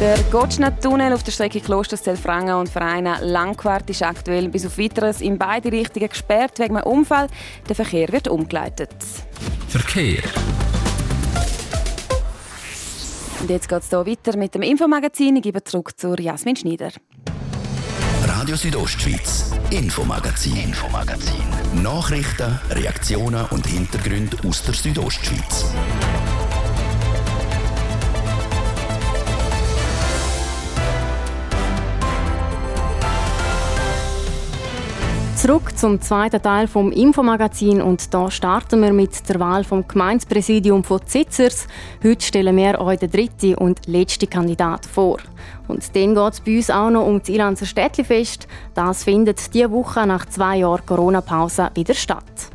Der 0.01 0.17
Gottschnatt-Tunnel 0.31 1.13
auf 1.13 1.21
der 1.21 1.31
Strecke 1.31 1.59
Klostersfrangen 1.59 2.55
und 2.55 2.67
Vereine 2.67 3.19
Langquart 3.21 3.87
ist 3.87 4.01
aktuell 4.01 4.49
bis 4.49 4.65
auf 4.65 4.79
Weiteres 4.79 5.21
in 5.21 5.37
beide 5.37 5.71
Richtungen 5.71 6.09
gesperrt 6.09 6.57
wegen 6.57 6.75
einem 6.75 6.87
Unfall. 6.87 7.27
Der 7.69 7.75
Verkehr 7.75 8.11
wird 8.11 8.27
umgeleitet. 8.27 8.89
Verkehr. 9.67 10.23
Und 13.41 13.49
jetzt 13.51 13.69
geht 13.69 13.77
es 13.77 13.89
hier 13.89 14.07
weiter 14.07 14.35
mit 14.37 14.55
dem 14.55 14.63
Infomagazin. 14.63 15.35
Ich 15.35 15.43
gebe 15.43 15.63
zurück 15.63 15.91
zu 15.95 16.15
Jasmin 16.15 16.55
Schneider. 16.55 16.89
Radio 18.25 18.55
Südostschweiz, 18.55 19.51
Infomagazin, 19.69 20.57
Infomagazin. 20.57 21.43
Nachrichten, 21.83 22.59
Reaktionen 22.71 23.45
und 23.51 23.67
Hintergründe 23.67 24.35
aus 24.47 24.63
der 24.63 24.73
Südostschweiz. 24.73 25.65
Zurück 35.51 35.77
zum 35.77 35.99
zweiten 35.99 36.41
Teil 36.41 36.65
vom 36.65 36.93
Infomagazin 36.93 37.81
und 37.81 38.13
da 38.13 38.31
starten 38.31 38.81
wir 38.81 38.93
mit 38.93 39.27
der 39.27 39.37
Wahl 39.41 39.65
vom 39.65 39.85
Gemeindepräsidium 39.85 40.85
von 40.85 41.05
Zitzers. 41.05 41.67
Heute 42.01 42.25
stellen 42.25 42.55
wir 42.55 42.79
euch 42.79 42.99
den 42.99 43.11
dritten 43.11 43.55
und 43.55 43.85
letzten 43.85 44.29
Kandidat 44.29 44.85
vor. 44.85 45.17
Und 45.67 45.93
dann 45.93 46.15
geht 46.15 46.33
es 46.33 46.39
bei 46.39 46.55
uns 46.55 46.69
auch 46.69 46.89
noch 46.89 47.05
um 47.05 47.19
das 47.19 47.27
Ilanzer 47.27 47.65
Städtlifest. 47.65 48.47
Das 48.75 49.03
findet 49.03 49.53
diese 49.53 49.71
Woche 49.71 50.07
nach 50.07 50.25
zwei 50.25 50.59
Jahren 50.59 50.85
Corona-Pause 50.85 51.71
wieder 51.75 51.95
statt. 51.95 52.50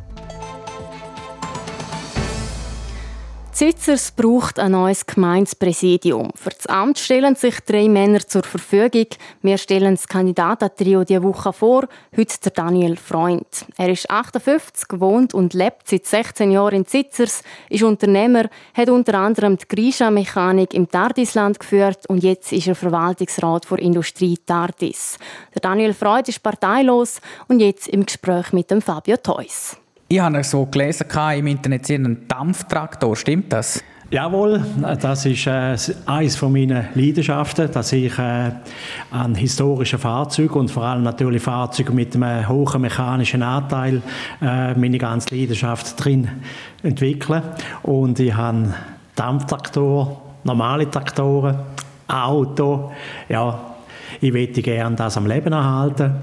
Zitzers 3.57 4.11
braucht 4.11 4.59
ein 4.59 4.73
neues 4.73 5.07
Gemeindepräsidium. 5.07 6.29
Für 6.35 6.51
das 6.51 6.67
Amt 6.67 6.99
stellen 6.99 7.33
sich 7.33 7.59
drei 7.61 7.89
Männer 7.89 8.19
zur 8.19 8.43
Verfügung. 8.43 9.07
Wir 9.41 9.57
stellen 9.57 9.95
das 9.95 10.07
Kandidatentrio 10.07 11.03
diese 11.03 11.23
Woche 11.23 11.51
vor. 11.51 11.87
Heute 12.15 12.35
der 12.43 12.51
Daniel 12.51 12.97
Freund. 12.97 13.47
Er 13.75 13.89
ist 13.89 14.11
58, 14.11 14.99
wohnt 14.99 15.33
und 15.33 15.55
lebt 15.55 15.87
seit 15.87 16.05
16 16.05 16.51
Jahren 16.51 16.75
in 16.75 16.85
Zitzers, 16.85 17.41
ist 17.67 17.81
Unternehmer, 17.81 18.47
hat 18.75 18.89
unter 18.89 19.15
anderem 19.15 19.57
die 19.57 19.67
Grisha-Mechanik 19.67 20.75
im 20.75 20.87
Tardisland 20.87 21.59
geführt 21.59 22.05
und 22.09 22.21
jetzt 22.21 22.51
ist 22.51 22.67
er 22.67 22.75
Verwaltungsrat 22.75 23.65
für 23.65 23.79
Industrie 23.79 24.37
Tardis. 24.37 25.17
Der 25.55 25.61
Daniel 25.61 25.95
Freund 25.95 26.29
ist 26.29 26.43
parteilos 26.43 27.21
und 27.47 27.59
jetzt 27.59 27.87
im 27.87 28.05
Gespräch 28.05 28.53
mit 28.53 28.69
dem 28.69 28.83
Fabio 28.83 29.17
Theus. 29.17 29.77
Ich 30.09 30.21
habe 30.21 30.41
so 30.41 30.65
gelesen 30.65 31.05
im 31.35 31.47
Internet, 31.47 31.91
einen 31.91 32.29
Dampftraktor. 32.29 33.13
Stimmt 33.17 33.51
das? 33.51 33.83
Jawohl, 34.09 34.63
das 35.01 35.25
ist 35.25 35.47
äh, 35.47 35.75
eines 36.05 36.37
von 36.37 36.53
meinen 36.53 36.87
Leidenschaften, 36.95 37.69
dass 37.69 37.91
ich 37.91 38.17
äh, 38.17 38.51
an 39.11 39.35
historischen 39.35 39.99
Fahrzeugen 39.99 40.53
und 40.53 40.71
vor 40.71 40.83
allem 40.83 41.03
natürlich 41.03 41.43
Fahrzeugen 41.43 41.93
mit 41.93 42.15
einem 42.15 42.47
hohen 42.47 42.83
mechanischen 42.83 43.43
Anteil 43.43 44.01
äh, 44.41 44.73
meine 44.75 44.97
ganze 44.97 45.35
Leidenschaft 45.35 46.01
drin 46.01 46.29
entwickle. 46.83 47.43
Und 47.83 48.17
ich 48.21 48.33
habe 48.33 48.73
Dampftraktoren, 49.13 50.15
normale 50.45 50.89
Traktoren, 50.89 51.59
Auto. 52.07 52.93
Ja, 53.27 53.75
ich 54.21 54.31
möchte 54.31 54.61
gerne 54.61 54.95
das 54.95 55.17
am 55.17 55.27
Leben 55.27 55.51
erhalten. 55.51 56.13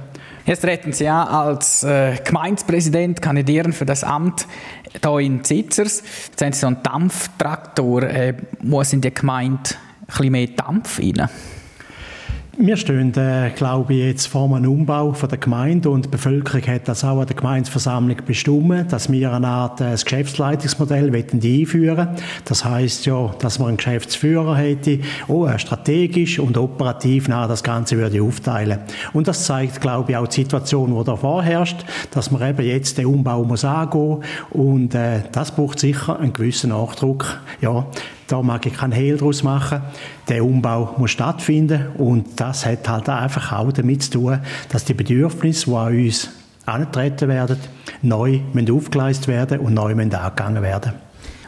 Jetzt 0.47 0.61
treten 0.61 0.93
Sie 0.93 1.05
ja 1.05 1.25
als 1.25 1.85
äh, 1.85 2.17
Gemeindepräsident 2.23 3.23
kandidieren 3.23 3.73
für 3.73 3.87
das 3.87 4.05
Amt 4.05 4.47
hier 5.03 5.19
in 5.19 5.43
Zitzers. 5.43 6.03
Jetzt 6.29 6.43
haben 6.43 6.53
Sie 6.53 6.61
so 6.61 6.67
einen 6.67 6.83
Dampftraktor. 6.83 8.03
Äh, 8.03 8.35
muss 8.61 8.93
in 8.93 9.01
die 9.01 9.15
Gemeinde 9.15 9.71
ein 10.03 10.07
bisschen 10.07 10.33
mehr 10.33 10.47
Dampf 10.49 10.99
rein? 10.99 11.31
Wir 12.57 12.77
stehen, 12.77 13.13
äh, 13.17 13.51
glaube 13.51 13.95
ich, 13.95 14.01
jetzt 14.01 14.27
vor 14.27 14.55
einem 14.55 14.71
Umbau 14.71 15.13
von 15.13 15.29
der 15.29 15.39
Gemeinde 15.39 15.91
und 15.91 16.05
die 16.05 16.09
Bevölkerung 16.09 16.63
hat 16.69 16.87
das 16.87 17.03
auch 17.03 17.19
an 17.19 17.27
der 17.27 17.35
Gemeindeversammlung 17.35 18.19
bestimmt, 18.25 18.93
dass 18.93 19.11
wir 19.11 19.33
eine 19.33 19.49
Art 19.49 19.81
äh, 19.81 19.97
Geschäftsleitungsmodell 20.01 21.13
einführen 21.13 22.09
Das 22.45 22.65
heißt 22.65 23.07
ja, 23.07 23.35
dass 23.41 23.59
man 23.59 23.69
einen 23.69 23.77
Geschäftsführer 23.79 24.57
hätte, 24.57 25.01
oh, 25.27 25.49
strategisch 25.59 26.39
und 26.39 26.57
operativ 26.57 27.27
nach 27.27 27.49
das 27.49 27.65
Ganze 27.65 27.97
würde 27.97 28.23
aufteilen. 28.23 28.79
Und 29.13 29.27
das 29.27 29.47
zeigt, 29.47 29.81
glaube 29.81 30.13
ich, 30.13 30.17
auch 30.17 30.29
die 30.29 30.43
Situation, 30.43 30.97
die 30.97 31.05
da 31.05 31.17
vorherrscht, 31.17 31.85
dass 32.13 32.31
man 32.31 32.49
eben 32.49 32.65
jetzt 32.65 32.99
den 32.99 33.07
Umbau 33.07 33.43
muss 33.43 33.65
angehen 33.65 34.23
und 34.51 34.95
äh, 34.95 35.23
das 35.33 35.51
braucht 35.51 35.81
sicher 35.81 36.21
einen 36.21 36.33
gewissen 36.33 36.71
Nachdruck. 36.71 37.41
Ja, 37.61 37.87
da 38.27 38.43
mag 38.43 38.65
ich 38.67 38.75
keinen 38.75 38.93
Hehl 38.93 39.17
draus 39.17 39.43
machen. 39.43 39.83
Der 40.29 40.45
Umbau 40.45 40.95
muss 40.99 41.11
stattfinden 41.11 41.89
und 41.99 42.41
das 42.41 42.67
hat 42.67 42.89
halt 42.89 43.09
einfach 43.09 43.53
auch 43.53 43.73
damit 43.73 44.05
zu 44.05 44.11
tun, 44.13 44.41
dass 44.71 44.85
die 44.85 44.95
Bedürfnisse, 44.95 45.67
die 45.67 45.77
an 45.77 46.05
uns 46.05 46.31
angetreten 46.67 47.29
werden, 47.29 47.59
neu 48.03 48.41
aufgeleistet 48.71 49.29
werden 49.29 49.61
und 49.61 49.75
neu 49.75 49.93
angegangen 49.93 50.63
werden. 50.63 50.93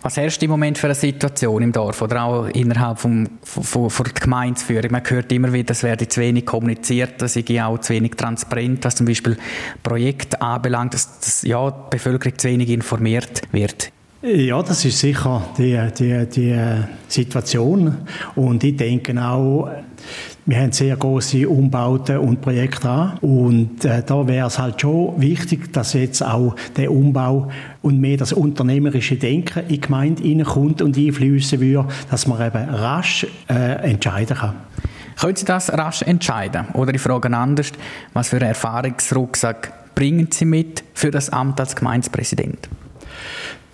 Was 0.07 0.19
herrscht 0.19 0.41
im 0.45 0.51
Moment 0.51 0.79
für 0.79 0.87
eine 0.87 0.95
Situation 0.95 1.63
im 1.63 1.73
Dorf 1.73 2.01
oder 2.01 2.23
auch 2.23 2.47
innerhalb 2.47 3.01
vom, 3.01 3.29
von, 3.43 3.91
von 3.91 4.05
der 4.05 4.13
Gemeindeführung? 4.13 4.93
Man 4.93 5.03
hört 5.05 5.33
immer 5.33 5.53
wieder, 5.53 5.73
es 5.73 5.83
werde 5.83 6.07
zu 6.07 6.21
wenig 6.21 6.47
kommuniziert, 6.47 7.21
es 7.23 7.35
sei 7.35 7.65
auch 7.65 7.79
zu 7.79 7.93
wenig 7.93 8.13
transparent, 8.13 8.85
was 8.85 8.95
zum 8.95 9.07
Beispiel 9.07 9.37
Projekte 9.83 10.41
anbelangt, 10.41 10.95
dass, 10.95 11.19
dass 11.19 11.43
ja, 11.43 11.73
die 11.73 11.97
Bevölkerung 11.97 12.39
zu 12.39 12.47
wenig 12.47 12.69
informiert 12.69 13.43
wird. 13.51 13.91
Ja, 14.23 14.63
das 14.63 14.83
ist 14.87 14.99
sicher 14.99 15.43
die, 15.59 15.79
die, 15.99 16.27
die 16.27 16.59
Situation. 17.07 17.99
Und 18.35 18.65
ich 18.65 18.75
denke 18.75 19.15
auch, 19.23 19.69
wir 20.47 20.59
haben 20.59 20.73
sehr 20.73 20.97
große 20.97 21.47
Umbauten 21.47 22.19
und 22.19 22.41
Projekte 22.41 22.89
an. 22.89 23.19
Und 23.19 23.85
äh, 23.85 24.03
da 24.05 24.27
wäre 24.27 24.47
es 24.47 24.59
halt 24.59 24.81
schon 24.81 25.21
wichtig, 25.21 25.71
dass 25.73 25.93
jetzt 25.93 26.23
auch 26.23 26.57
der 26.77 26.91
Umbau 26.91 27.51
und 27.83 28.01
mehr 28.01 28.17
das 28.17 28.33
unternehmerische 28.33 29.17
Denken 29.17 29.65
in 29.65 29.69
die 29.69 29.81
Gemeinde 29.81 30.23
hineinkommt 30.23 30.81
und 30.81 30.97
einfließen 30.97 31.61
würde, 31.61 31.87
dass 32.11 32.27
man 32.27 32.41
eben 32.47 32.71
rasch 32.71 33.27
äh, 33.51 33.91
entscheiden 33.91 34.37
kann. 34.37 34.55
Können 35.21 35.37
Sie 35.37 35.45
das 35.45 35.71
rasch 35.71 36.03
entscheiden? 36.03 36.69
Oder 36.73 36.95
ich 36.95 37.03
frage 37.03 37.37
anders, 37.37 37.71
was 38.15 38.29
für 38.29 38.37
einen 38.37 38.49
Erfahrungsrucksack 38.49 39.95
bringen 39.95 40.29
Sie 40.31 40.47
mit 40.47 40.85
für 40.95 41.11
das 41.11 41.29
Amt 41.29 41.61
als 41.61 41.77
Gemeindepräsident? 41.77 42.69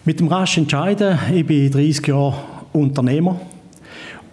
Mit 0.05 0.19
dem 0.19 0.27
raschen 0.27 0.65
Entscheiden, 0.65 1.17
ich 1.33 1.47
bin 1.47 1.71
30 1.71 2.09
Jahre 2.09 2.35
Unternehmer 2.73 3.41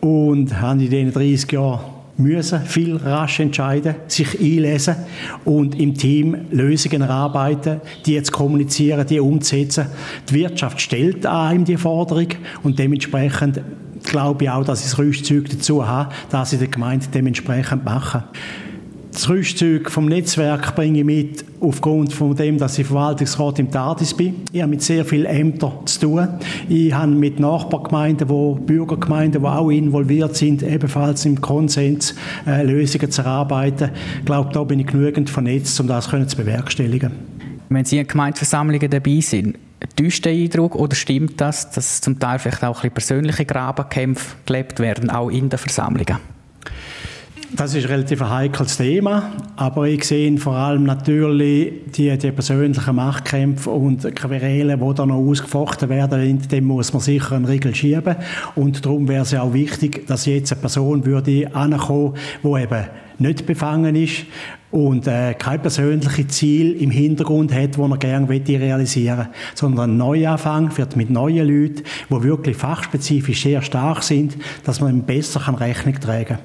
und 0.02 0.60
habe 0.60 0.84
in 0.84 0.90
diesen 0.90 1.14
30 1.14 1.52
Jahren 1.52 1.82
müssen 2.18 2.62
viel 2.62 2.96
rasch 2.96 3.40
entscheiden, 3.40 3.94
sich 4.08 4.40
einlesen 4.40 4.96
und 5.46 5.80
im 5.80 5.94
Team 5.94 6.48
Lösungen 6.50 7.04
erarbeiten, 7.04 7.82
die 8.04 8.14
jetzt 8.14 8.32
kommunizieren, 8.32 9.06
die 9.06 9.20
umzusetzen. 9.20 9.86
Die 10.28 10.34
Wirtschaft 10.34 10.82
stellt 10.82 11.28
einem 11.28 11.66
die 11.66 11.78
Forderung 11.78 12.30
und 12.64 12.80
dementsprechend 12.80 13.62
glaube 14.04 14.46
ich 14.46 14.50
auch, 14.50 14.66
dass 14.66 14.80
ich 14.80 14.90
das 14.90 14.98
Rüstzeug 14.98 15.52
dazu 15.52 15.86
habe, 15.86 16.12
dass 16.32 16.52
ich 16.52 16.58
der 16.58 16.70
Gemeinde 16.70 17.06
dementsprechend 17.14 17.86
mache. 17.86 18.24
Das 19.20 19.28
Rüstzeug 19.28 19.92
vom 19.92 20.06
Netzwerk 20.06 20.76
bringe 20.76 21.00
ich 21.00 21.04
mit 21.04 21.44
aufgrund 21.60 22.14
von 22.14 22.38
dem, 22.38 22.58
dass 22.58 22.80
ich 22.80 22.88
Verwaltungsrat 22.88 23.60
im 23.60 23.70
TARDIS 23.70 24.14
bin. 24.14 24.44
Ich 24.54 24.62
habe 24.62 24.70
mit 24.70 24.82
sehr 24.82 25.04
vielen 25.04 25.26
Ämtern 25.26 25.86
zu 25.88 26.00
tun. 26.00 26.28
Ich 26.70 26.94
habe 26.94 27.12
mit 27.12 27.38
Nachbargemeinden, 27.38 28.30
wo 28.30 28.56
Bürgergemeinden, 28.56 29.42
die 29.42 29.48
auch 29.50 29.70
involviert 29.72 30.38
sind, 30.38 30.64
ebenfalls 30.64 31.26
im 31.26 31.42
Konsens 31.42 32.16
äh, 32.48 32.64
Lösungen 32.64 33.12
zu 33.12 33.22
erarbeiten. 33.24 33.90
Ich 34.20 34.26
glaube, 34.26 34.54
da 34.54 34.64
bin 34.64 34.80
ich 34.80 34.88
genügend 34.88 35.30
vernetzt, 35.30 35.78
um 35.82 35.88
das 35.88 36.08
zu 36.08 36.38
bewerkstelligen. 36.38 37.12
Wenn 37.68 37.84
Sie 37.84 37.98
in 37.98 38.08
Gemeindeversammlungen 38.08 38.90
dabei 38.90 39.20
sind, 39.20 39.58
täuscht 39.98 40.24
der 40.24 40.32
Eindruck 40.32 40.76
oder 40.76 40.96
stimmt 40.96 41.42
das, 41.42 41.70
dass 41.72 42.00
zum 42.00 42.20
Teil 42.20 42.40
vielleicht 42.40 42.64
auch 42.64 42.86
ein 42.86 42.92
bisschen 42.92 43.18
persönliche 43.18 43.44
Grabenkämpfe 43.44 44.38
gelebt 44.46 44.80
werden, 44.80 45.10
auch 45.10 45.28
in 45.28 45.50
den 45.50 45.60
Versammlungen? 45.60 46.20
Das 47.56 47.74
ist 47.74 47.86
ein 47.86 47.92
relativ 47.92 48.22
heikles 48.22 48.78
Thema, 48.78 49.32
aber 49.56 49.88
ich 49.88 50.04
sehe 50.04 50.38
vor 50.38 50.54
allem 50.54 50.84
natürlich 50.84 51.74
die, 51.96 52.16
die 52.16 52.32
persönlichen 52.32 52.96
Machtkämpfe 52.96 53.72
und 53.72 54.16
Querelen, 54.16 54.80
die 54.80 54.94
da 54.94 55.06
noch 55.06 55.16
ausgefochten 55.16 55.90
werden, 55.90 56.48
dem 56.48 56.66
muss 56.66 56.94
man 56.94 57.02
sicher 57.02 57.36
einen 57.36 57.46
Riegel 57.46 57.74
schieben 57.74 58.18
und 58.54 58.86
darum 58.86 59.08
wäre 59.08 59.24
es 59.24 59.32
ja 59.32 59.42
auch 59.42 59.54
wichtig, 59.54 60.06
dass 60.06 60.28
jetzt 60.28 60.52
eine 60.52 60.62
Person 60.62 61.08
würde 61.08 61.54
ankommen, 61.56 62.14
die 62.44 62.62
eben 62.62 62.86
nicht 63.18 63.46
befangen 63.48 63.96
ist 63.96 64.26
und 64.70 65.08
äh, 65.08 65.34
kein 65.34 65.62
persönliches 65.62 66.28
Ziel 66.28 66.74
im 66.80 66.92
Hintergrund 66.92 67.52
hat, 67.52 67.78
das 67.78 67.90
er 67.90 67.98
gerne 67.98 68.30
realisieren 68.30 69.18
will, 69.18 69.28
sondern 69.56 69.92
ein 69.92 69.98
Neuanfang 69.98 70.78
wird 70.78 70.96
mit 70.96 71.10
neuen 71.10 71.48
Leuten, 71.48 71.84
die 72.10 72.24
wirklich 72.24 72.58
fachspezifisch 72.58 73.42
sehr 73.42 73.64
stark 73.64 74.04
sind, 74.04 74.38
dass 74.64 74.82
man 74.82 74.98
ihm 74.98 75.04
besser 75.04 75.42
Rechnung 75.60 76.00
tragen 76.00 76.26
kann. 76.26 76.40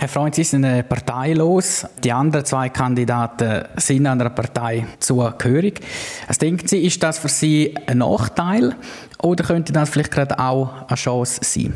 Herr 0.00 0.08
Freund, 0.08 0.34
Sie 0.34 0.44
sind 0.44 0.62
parteilos. 0.88 1.86
Die 2.02 2.10
anderen 2.10 2.46
zwei 2.46 2.70
Kandidaten 2.70 3.66
sind 3.76 4.06
einer 4.06 4.30
Partei 4.30 4.86
zugehörig. 4.98 5.78
Was 6.26 6.38
denken 6.38 6.66
Sie, 6.66 6.86
ist 6.86 7.02
das 7.02 7.18
für 7.18 7.28
Sie 7.28 7.74
ein 7.86 7.98
Nachteil 7.98 8.76
oder 9.22 9.44
könnte 9.44 9.74
das 9.74 9.90
vielleicht 9.90 10.10
gerade 10.10 10.38
auch 10.38 10.88
eine 10.88 10.96
Chance 10.96 11.40
sein? 11.42 11.74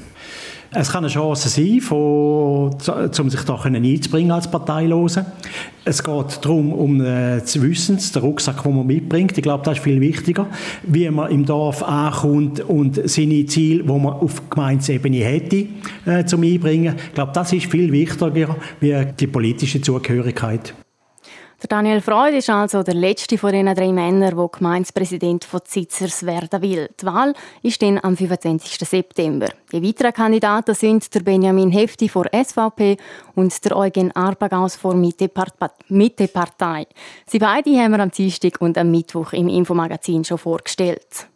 Es 0.76 0.90
kann 0.90 1.04
eine 1.04 1.12
Chance 1.12 1.48
sein, 1.48 1.80
von, 1.80 2.74
um 2.74 3.30
sich 3.30 3.40
da 3.42 3.54
einzubringen 3.62 4.32
als 4.32 4.50
Parteilose. 4.50 5.24
Es 5.84 6.02
geht 6.02 6.38
darum, 6.42 6.72
um 6.72 6.98
das 6.98 7.60
Wissen, 7.62 7.98
den 7.98 8.22
Rucksack, 8.22 8.64
den 8.64 8.76
man 8.76 8.86
mitbringt. 8.86 9.38
Ich 9.38 9.42
glaube, 9.42 9.62
das 9.64 9.78
ist 9.78 9.84
viel 9.84 10.00
wichtiger, 10.00 10.46
wie 10.82 11.08
man 11.10 11.30
im 11.30 11.46
Dorf 11.46 11.82
ankommt 11.84 12.60
und 12.60 13.08
seine 13.08 13.46
Ziele, 13.46 13.84
die 13.84 13.88
man 13.88 14.14
auf 14.14 14.50
Gemeinsebene 14.50 15.18
hätte, 15.18 15.66
äh, 16.06 16.24
zum 16.24 16.42
Einbringen. 16.42 16.96
Ich 16.96 17.14
glaube, 17.14 17.30
das 17.32 17.52
ist 17.52 17.66
viel 17.66 17.92
wichtiger 17.92 18.56
wie 18.80 19.06
die 19.18 19.26
politische 19.28 19.80
Zugehörigkeit. 19.80 20.74
Der 21.64 21.78
Daniel 21.78 22.02
Freud 22.02 22.36
ist 22.36 22.50
also 22.50 22.82
der 22.82 22.92
letzte 22.92 23.38
von 23.38 23.50
den 23.50 23.74
drei 23.74 23.90
Männern, 23.90 24.36
der 24.36 24.48
Gemeindepräsident 24.52 25.46
von 25.46 25.62
Zitzers 25.64 26.26
werden 26.26 26.60
will. 26.60 26.90
Die 27.00 27.06
Wahl 27.06 27.32
ist 27.62 27.80
dann 27.80 27.98
am 28.02 28.18
25. 28.18 28.86
September. 28.86 29.48
Die 29.72 29.82
weiteren 29.82 30.12
Kandidaten 30.12 30.74
sind 30.74 31.14
der 31.14 31.20
Benjamin 31.20 31.70
Hefti 31.70 32.10
von 32.10 32.28
SVP 32.30 32.98
und 33.34 33.64
der 33.64 33.78
Eugen 33.78 34.12
Arbagaus 34.14 34.76
von 34.76 35.00
Mitte-Partei. 35.00 36.86
Sie 37.26 37.38
beide 37.38 37.78
haben 37.78 37.92
wir 37.92 38.00
am 38.00 38.10
Dienstag 38.10 38.60
und 38.60 38.76
am 38.76 38.90
Mittwoch 38.90 39.32
im 39.32 39.48
Infomagazin 39.48 40.22
schon 40.22 40.36
vorgestellt. 40.36 41.28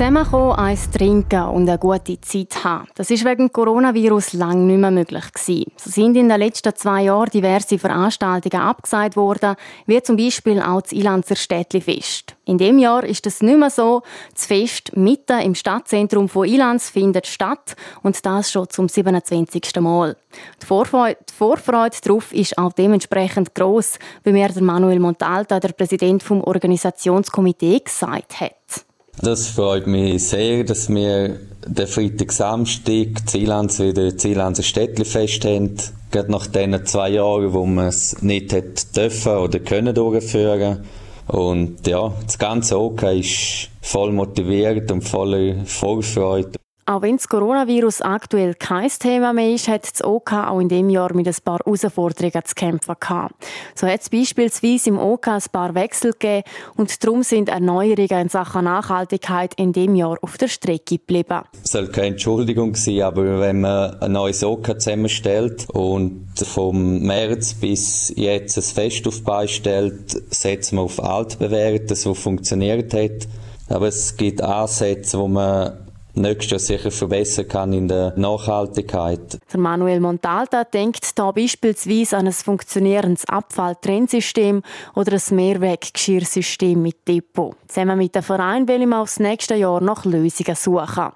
Zusammenkommen, 0.00 0.52
eins 0.52 0.90
trinken 0.90 1.42
und 1.42 1.68
eine 1.68 1.76
gute 1.76 2.18
Zeit 2.22 2.64
haben. 2.64 2.88
Das 2.94 3.10
ist 3.10 3.22
wegen 3.26 3.52
Coronavirus 3.52 4.32
lange 4.32 4.62
nicht 4.62 4.78
mehr 4.78 4.90
möglich 4.90 5.30
gewesen. 5.30 5.70
So 5.76 5.90
sind 5.90 6.16
in 6.16 6.30
den 6.30 6.38
letzten 6.38 6.74
zwei 6.74 7.02
Jahren 7.02 7.28
diverse 7.28 7.78
Veranstaltungen 7.78 8.64
abgesagt 8.64 9.14
worden, 9.14 9.56
wie 9.84 10.02
zum 10.02 10.16
Beispiel 10.16 10.62
auch 10.62 10.80
das 10.80 10.92
Ilanzer 10.92 11.36
Städtlifest. 11.36 12.34
In 12.46 12.56
dem 12.56 12.78
Jahr 12.78 13.04
ist 13.04 13.26
es 13.26 13.42
nicht 13.42 13.58
mehr 13.58 13.68
so. 13.68 14.00
Das 14.32 14.46
Fest 14.46 14.96
mitten 14.96 15.38
im 15.40 15.54
Stadtzentrum 15.54 16.30
von 16.30 16.48
Ilanz 16.48 16.88
findet 16.88 17.26
statt 17.26 17.76
und 18.02 18.24
das 18.24 18.50
schon 18.50 18.70
zum 18.70 18.88
27. 18.88 19.80
Mal. 19.80 20.16
Die 20.62 20.66
Vorfreude, 20.66 21.18
die 21.28 21.34
Vorfreude 21.34 21.98
darauf 22.02 22.32
ist 22.32 22.56
auch 22.56 22.72
dementsprechend 22.72 23.54
gross, 23.54 23.98
wie 24.24 24.32
mir 24.32 24.48
Manuel 24.62 24.98
Montalta, 24.98 25.60
der 25.60 25.74
Präsident 25.74 26.22
vom 26.22 26.42
Organisationskomitees, 26.42 27.84
gesagt 27.84 28.40
hat. 28.40 28.86
Das 29.22 29.48
freut 29.48 29.86
mich 29.86 30.28
sehr, 30.28 30.64
dass 30.64 30.88
wir 30.88 31.40
den 31.66 31.86
Freitag, 31.86 32.32
Samstag 32.32 33.28
Zielanz 33.28 33.78
wieder 33.78 34.16
Zielanzer 34.16 34.62
Städtli-Fest 34.62 35.44
haben. 35.44 35.76
Gerade 36.10 36.32
nach 36.32 36.46
diesen 36.46 36.86
zwei 36.86 37.10
Jahren, 37.10 37.52
wo 37.52 37.66
man 37.66 37.88
es 37.88 38.22
nicht 38.22 38.52
hätte 38.52 38.86
dürfen 38.96 39.36
oder 39.36 39.58
können 39.58 39.94
durchführen. 39.94 40.84
Und 41.26 41.86
ja, 41.86 42.14
das 42.24 42.38
ganze 42.38 42.80
OK 42.80 43.02
ist 43.02 43.68
voll 43.82 44.10
motiviert 44.10 44.90
und 44.90 45.02
voller 45.02 45.66
Vorfreude. 45.66 46.58
Auch 46.90 47.02
wenn 47.02 47.18
das 47.18 47.28
Coronavirus 47.28 48.02
aktuell 48.02 48.54
kein 48.54 48.88
Thema 48.88 49.32
mehr 49.32 49.54
ist, 49.54 49.68
hat 49.68 49.84
das 49.84 50.02
OK 50.02 50.32
auch 50.32 50.58
in 50.58 50.68
dem 50.68 50.90
Jahr 50.90 51.14
mit 51.14 51.28
ein 51.28 51.36
paar 51.44 51.60
Herausforderungen 51.64 52.44
zu 52.44 52.52
kämpfen 52.56 52.96
gehabt. 52.98 53.36
So 53.76 53.86
hat 53.86 54.00
es 54.00 54.10
beispielsweise 54.10 54.90
im 54.90 54.98
OK 54.98 55.28
ein 55.28 55.40
paar 55.52 55.76
Wechsel 55.76 56.10
gegeben 56.10 56.42
und 56.74 57.04
darum 57.04 57.22
sind 57.22 57.48
Erneuerungen 57.48 58.22
in 58.22 58.28
Sachen 58.28 58.64
Nachhaltigkeit 58.64 59.54
in 59.54 59.72
dem 59.72 59.94
Jahr 59.94 60.18
auf 60.20 60.36
der 60.36 60.48
Strecke 60.48 60.98
geblieben. 60.98 61.42
Es 61.62 61.70
soll 61.70 61.86
keine 61.92 62.08
Entschuldigung 62.08 62.74
sein, 62.74 63.02
aber 63.02 63.38
wenn 63.38 63.60
man 63.60 63.94
ein 64.02 64.10
neues 64.10 64.42
OK 64.42 64.80
zusammenstellt 64.80 65.70
und 65.70 66.26
vom 66.42 67.02
März 67.02 67.54
bis 67.54 68.12
jetzt 68.16 68.58
ein 68.58 68.64
Fest 68.64 69.06
auf 69.06 69.22
stellt, 69.48 70.34
setzt 70.34 70.72
man 70.72 70.86
auf 70.86 71.00
altbewährtes, 71.00 72.04
was 72.04 72.18
funktioniert 72.18 72.92
hat. 72.94 73.28
Aber 73.68 73.86
es 73.86 74.16
gibt 74.16 74.42
Ansätze, 74.42 75.16
wo 75.20 75.28
man 75.28 75.89
nächstes 76.14 76.68
Jahr 76.68 76.78
sicher 76.78 76.90
verbessern 76.90 77.48
kann 77.48 77.72
in 77.72 77.88
der 77.88 78.12
Nachhaltigkeit. 78.16 79.38
Der 79.52 79.60
Manuel 79.60 80.00
Montalta 80.00 80.64
denkt 80.64 81.18
da 81.18 81.30
beispielsweise 81.30 82.16
an 82.16 82.26
ein 82.26 82.32
funktionierendes 82.32 83.24
Abfalltrennsystem 83.26 84.62
oder 84.94 85.12
ein 85.12 85.36
Mehrweggeschirrsystem 85.36 86.80
mit 86.80 87.06
Depot. 87.06 87.54
Zusammen 87.68 87.98
mit 87.98 88.14
dem 88.14 88.22
Verein 88.22 88.66
will 88.66 88.92
auch 88.92 89.04
das 89.04 89.20
nächste 89.20 89.54
Jahr 89.54 89.80
nach 89.80 90.04
Lösungen 90.04 90.56
suchen. 90.56 91.12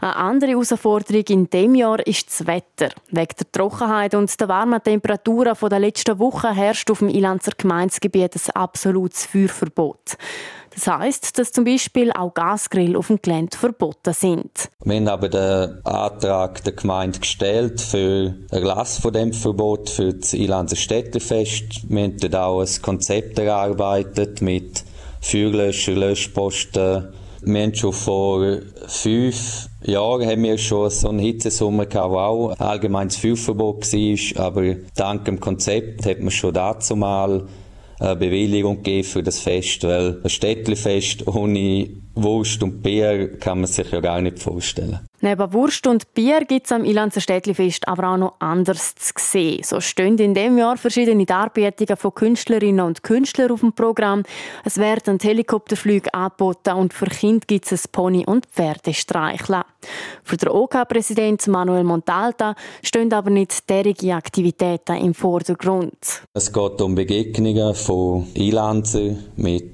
Eine 0.00 0.16
andere 0.16 0.50
Herausforderung 0.50 1.24
in 1.28 1.50
dem 1.50 1.74
Jahr 1.74 2.06
ist 2.06 2.28
das 2.28 2.46
Wetter. 2.46 2.90
Wegen 3.10 3.34
der 3.38 3.52
Trockenheit 3.52 4.14
und 4.14 4.38
der 4.40 4.48
warmen 4.48 4.82
Temperaturen 4.82 5.56
der 5.70 5.78
letzten 5.78 6.18
Woche 6.18 6.54
herrscht 6.54 6.90
auf 6.90 6.98
dem 6.98 7.08
Ilanzer 7.08 7.52
Gemeindegebiet 7.56 8.34
ein 8.34 8.54
absolutes 8.54 9.26
Feuerverbot. 9.26 10.16
Das 10.74 10.86
heißt, 10.86 11.38
dass 11.38 11.52
zum 11.52 11.64
Beispiel 11.64 12.12
auch 12.12 12.34
Gasgrill 12.34 12.96
auf 12.96 13.06
dem 13.06 13.20
Gelände 13.22 13.56
verboten 13.56 14.12
sind. 14.12 14.70
Wir 14.84 14.96
haben 14.96 15.08
aber 15.08 15.28
den 15.28 15.84
Antrag 15.84 16.64
der 16.64 16.72
Gemeinde 16.72 17.20
gestellt 17.20 17.80
für 17.80 18.34
Erlass 18.50 18.98
von 18.98 19.12
dem 19.12 19.32
Verbot 19.32 19.90
für 19.90 20.14
das 20.14 20.34
Ilanzer 20.34 20.76
Städtefest. 20.76 21.88
Wir 21.88 22.02
haben 22.04 22.16
dort 22.18 22.34
auch 22.34 22.60
ein 22.60 22.82
Konzept 22.82 23.38
erarbeitet 23.38 24.42
mit 24.42 24.84
Feuerlöscher, 25.20 25.92
Löschposten. 25.92 27.14
Wir 27.46 27.62
haben 27.62 27.74
schon 27.74 27.92
vor 27.92 28.58
fünf 28.86 29.68
Jahren 29.82 30.26
haben 30.26 30.42
wir 30.42 30.56
schon 30.56 30.88
so 30.88 31.10
einen 31.10 31.18
Hitzesommer 31.18 31.84
gehabt, 31.84 32.10
wo 32.10 32.18
auch 32.18 32.58
allgemeines 32.58 33.18
Feuerverbot 33.18 33.92
war, 33.92 34.46
aber 34.46 34.76
dank 34.94 35.26
dem 35.26 35.40
Konzept 35.40 36.06
hat 36.06 36.20
man 36.20 36.30
schon 36.30 36.54
dazu 36.54 36.96
mal 36.96 37.46
Bewilligung 37.98 38.78
gegeben 38.78 39.04
für 39.04 39.22
das 39.22 39.40
Fest, 39.40 39.84
weil 39.84 40.20
ein 40.22 40.30
Städtlifest 40.30 41.26
ohne 41.26 41.88
Wurst 42.14 42.62
und 42.62 42.82
Bier 42.82 43.38
kann 43.38 43.60
man 43.60 43.66
sich 43.66 43.90
ja 43.90 44.00
gar 44.00 44.20
nicht 44.20 44.38
vorstellen. 44.38 45.00
Neben 45.24 45.54
Wurst 45.54 45.86
und 45.86 46.12
Bier 46.12 46.44
gibt 46.44 46.66
es 46.66 46.72
am 46.72 46.84
Ilanzer 46.84 47.22
Städtlifest 47.22 47.88
aber 47.88 48.10
auch 48.10 48.18
noch 48.18 48.34
anders 48.40 48.94
zu 48.94 49.14
sehen. 49.16 49.62
So 49.64 49.80
stehen 49.80 50.18
in 50.18 50.34
dem 50.34 50.58
Jahr 50.58 50.76
verschiedene 50.76 51.24
Darbietungen 51.24 51.96
von 51.96 52.14
Künstlerinnen 52.14 52.84
und 52.84 53.02
Künstlern 53.02 53.50
auf 53.50 53.60
dem 53.60 53.72
Programm. 53.72 54.24
Es 54.66 54.76
werden 54.76 55.18
Helikopterflüge 55.18 56.12
angeboten 56.12 56.74
und 56.74 56.92
für 56.92 57.06
Kinder 57.06 57.46
gibt 57.46 57.72
es 57.72 57.88
Pony- 57.88 58.26
und 58.26 58.44
Pferdestreicheln. 58.44 59.62
Für 60.24 60.36
den 60.36 60.50
OK-Präsident 60.50 61.46
Manuel 61.46 61.84
Montalta 61.84 62.54
stehen 62.82 63.10
aber 63.10 63.30
nicht 63.30 63.70
derige 63.70 64.16
Aktivitäten 64.16 64.98
im 64.98 65.14
Vordergrund. 65.14 65.96
Es 66.34 66.52
geht 66.52 66.82
um 66.82 66.94
Begegnungen 66.94 67.74
von 67.74 68.26
Einlandsern 68.36 69.24
mit 69.36 69.73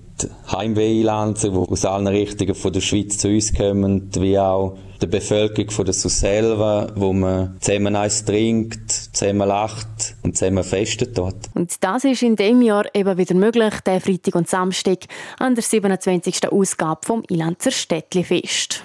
Heimwehlanzer, 0.50 1.50
die 1.50 1.56
aus 1.56 1.84
allen 1.84 2.06
Richtungen 2.06 2.54
von 2.54 2.72
der 2.72 2.80
Schweiz 2.80 3.18
zu 3.18 3.28
uns 3.28 3.54
kommen, 3.54 4.10
wie 4.16 4.38
auch 4.38 4.76
der 5.00 5.06
Bevölkerung 5.06 5.70
von 5.70 5.84
der 5.84 5.94
Suselva, 5.94 6.92
wo 6.94 7.12
man 7.12 7.56
zusammen 7.60 7.96
eins 7.96 8.24
trinkt, 8.24 8.90
zusammen 8.90 9.48
lacht 9.48 10.16
und 10.22 10.36
zusammen 10.36 10.64
festet 10.64 11.16
dort. 11.16 11.48
Und 11.54 11.72
das 11.82 12.04
ist 12.04 12.22
in 12.22 12.36
dem 12.36 12.60
Jahr 12.62 12.84
eben 12.94 13.16
wieder 13.16 13.34
möglich, 13.34 13.74
der 13.86 14.00
Freitag 14.00 14.34
und 14.34 14.48
Samstag 14.48 15.06
an 15.38 15.54
der 15.54 15.64
27. 15.64 16.52
Ausgabe 16.52 17.00
vom 17.04 17.22
Ilanzer 17.28 17.70
Städtlifest. 17.70 18.84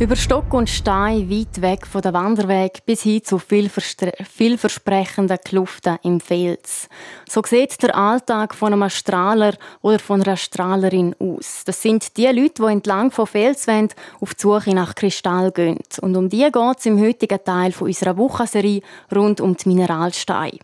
Über 0.00 0.14
Stock 0.14 0.54
und 0.54 0.70
Stein, 0.70 1.28
weit 1.28 1.60
weg 1.60 1.84
von 1.84 2.00
der 2.00 2.12
Wanderweg, 2.12 2.86
bis 2.86 3.02
hin 3.02 3.24
zu 3.24 3.40
vielversprechenden 3.40 5.38
Kluften 5.44 5.98
im 6.04 6.20
Fels. 6.20 6.88
So 7.28 7.42
sieht 7.44 7.82
der 7.82 7.96
Alltag 7.96 8.54
von 8.54 8.72
einem 8.72 8.88
Strahler 8.90 9.54
oder 9.82 9.98
von 9.98 10.22
einer 10.22 10.36
Strahlerin 10.36 11.16
aus. 11.18 11.64
Das 11.66 11.82
sind 11.82 12.16
die 12.16 12.26
Leute, 12.26 12.62
die 12.62 12.70
entlang 12.70 13.10
von 13.10 13.26
Felswänden 13.26 13.98
auf 14.20 14.36
die 14.36 14.42
Suche 14.42 14.72
nach 14.72 14.94
Kristall 14.94 15.50
gehen. 15.50 15.80
Und 16.00 16.16
um 16.16 16.28
die 16.28 16.48
geht 16.48 16.78
es 16.78 16.86
im 16.86 17.00
heutigen 17.00 17.42
Teil 17.42 17.74
unserer 17.80 18.16
Wochenserie 18.16 18.82
rund 19.12 19.40
um 19.40 19.56
die 19.56 19.68
Mineralsteine. 19.68 20.60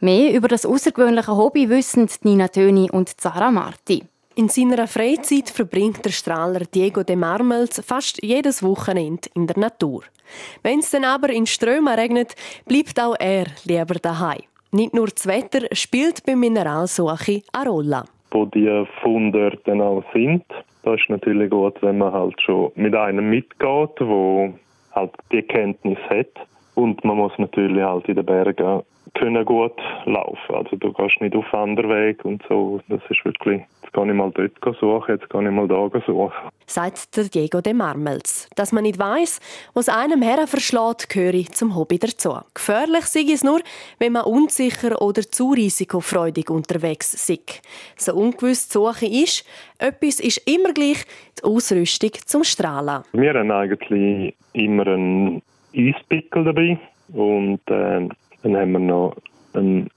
Mehr 0.00 0.34
über 0.34 0.48
das 0.48 0.66
außergewöhnliche 0.66 1.34
Hobby 1.34 1.70
wissen 1.70 2.10
Nina 2.22 2.48
Töni 2.48 2.90
und 2.90 3.18
Zara 3.18 3.50
Marti. 3.50 4.04
In 4.38 4.48
seiner 4.48 4.86
Freizeit 4.86 5.50
verbringt 5.50 6.04
der 6.04 6.10
Strahler 6.10 6.60
Diego 6.72 7.02
de 7.02 7.16
Marmels 7.16 7.82
fast 7.84 8.22
jedes 8.22 8.62
Wochenende 8.62 9.28
in 9.34 9.48
der 9.48 9.58
Natur. 9.58 10.04
Wenn 10.62 10.78
es 10.78 10.92
dann 10.92 11.02
aber 11.02 11.30
in 11.30 11.44
Strömen 11.44 11.92
regnet, 11.92 12.36
bleibt 12.64 13.00
auch 13.00 13.16
er 13.18 13.46
lieber 13.64 13.96
daheim. 13.96 14.44
Nicht 14.70 14.94
nur 14.94 15.08
das 15.08 15.26
Wetter 15.26 15.66
spielt 15.72 16.24
beim 16.24 16.38
Mineralsuche 16.38 17.42
eine 17.52 17.68
Rolle. 17.68 18.04
Wo 18.30 18.44
die 18.44 18.86
Funde 19.02 19.58
dann 19.64 19.80
auch 19.80 20.04
sind, 20.14 20.44
da 20.84 20.94
ist 20.94 21.10
natürlich 21.10 21.50
gut, 21.50 21.74
wenn 21.82 21.98
man 21.98 22.12
halt 22.12 22.40
schon 22.40 22.70
mit 22.76 22.94
einem 22.94 23.28
mitgeht, 23.28 23.98
wo 23.98 24.54
halt 24.92 25.14
die 25.32 25.42
Kenntnis 25.42 25.98
hat. 26.08 26.46
Und 26.76 27.04
man 27.04 27.16
muss 27.16 27.32
natürlich 27.38 27.82
halt 27.82 28.06
in 28.08 28.14
den 28.14 28.24
Bergen 28.24 28.84
können 29.14 29.44
gut 29.44 29.76
laufen. 30.04 30.54
Also 30.54 30.76
du 30.76 30.92
gehst 30.92 31.20
nicht 31.20 31.34
auf 31.34 31.52
anderen 31.52 31.90
Weg 31.90 32.24
und 32.24 32.42
so. 32.48 32.80
Das 32.88 33.00
ist 33.08 33.24
wirklich, 33.24 33.62
jetzt 33.82 33.92
kann 33.92 34.08
ich 34.08 34.14
mal 34.14 34.30
dort 34.32 34.78
suchen, 34.78 35.14
jetzt 35.14 35.28
kann 35.30 35.46
ich 35.46 35.52
mal 35.52 35.68
da 35.68 35.88
suchen. 36.06 36.32
Sagt 36.66 37.16
der 37.16 37.24
Diego 37.24 37.60
de 37.60 37.72
Marmels. 37.72 38.48
Dass 38.56 38.72
man 38.72 38.82
nicht 38.82 38.98
weiss, 38.98 39.40
was 39.74 39.88
einem 39.88 40.22
her 40.22 40.46
verschlägt, 40.46 41.08
gehöre 41.08 41.44
zum 41.52 41.76
Hobby 41.76 41.98
dazu. 41.98 42.36
Gefährlich 42.54 43.04
sei 43.04 43.24
es 43.32 43.42
nur, 43.42 43.60
wenn 43.98 44.12
man 44.12 44.24
unsicher 44.24 45.00
oder 45.00 45.22
zu 45.22 45.52
risikofreudig 45.52 46.50
unterwegs 46.50 47.14
ist. 47.14 47.62
So 47.96 48.14
ungewiss 48.14 48.68
die 48.68 48.72
Suche 48.72 49.06
ist, 49.06 49.44
etwas 49.78 50.20
ist 50.20 50.38
immer 50.48 50.72
gleich 50.72 51.04
die 51.38 51.44
Ausrüstung 51.44 52.10
zum 52.24 52.44
Strahlen. 52.44 53.02
Wir 53.12 53.34
haben 53.34 53.50
eigentlich 53.50 54.34
immer 54.52 54.86
einen 54.86 55.42
Eispickel 55.74 56.44
dabei 56.44 56.78
und 57.12 57.60
äh, 57.70 58.08
dann 58.42 58.56
haben 58.56 58.72
wir 58.72 58.78
noch 58.78 59.16
einen 59.54 59.90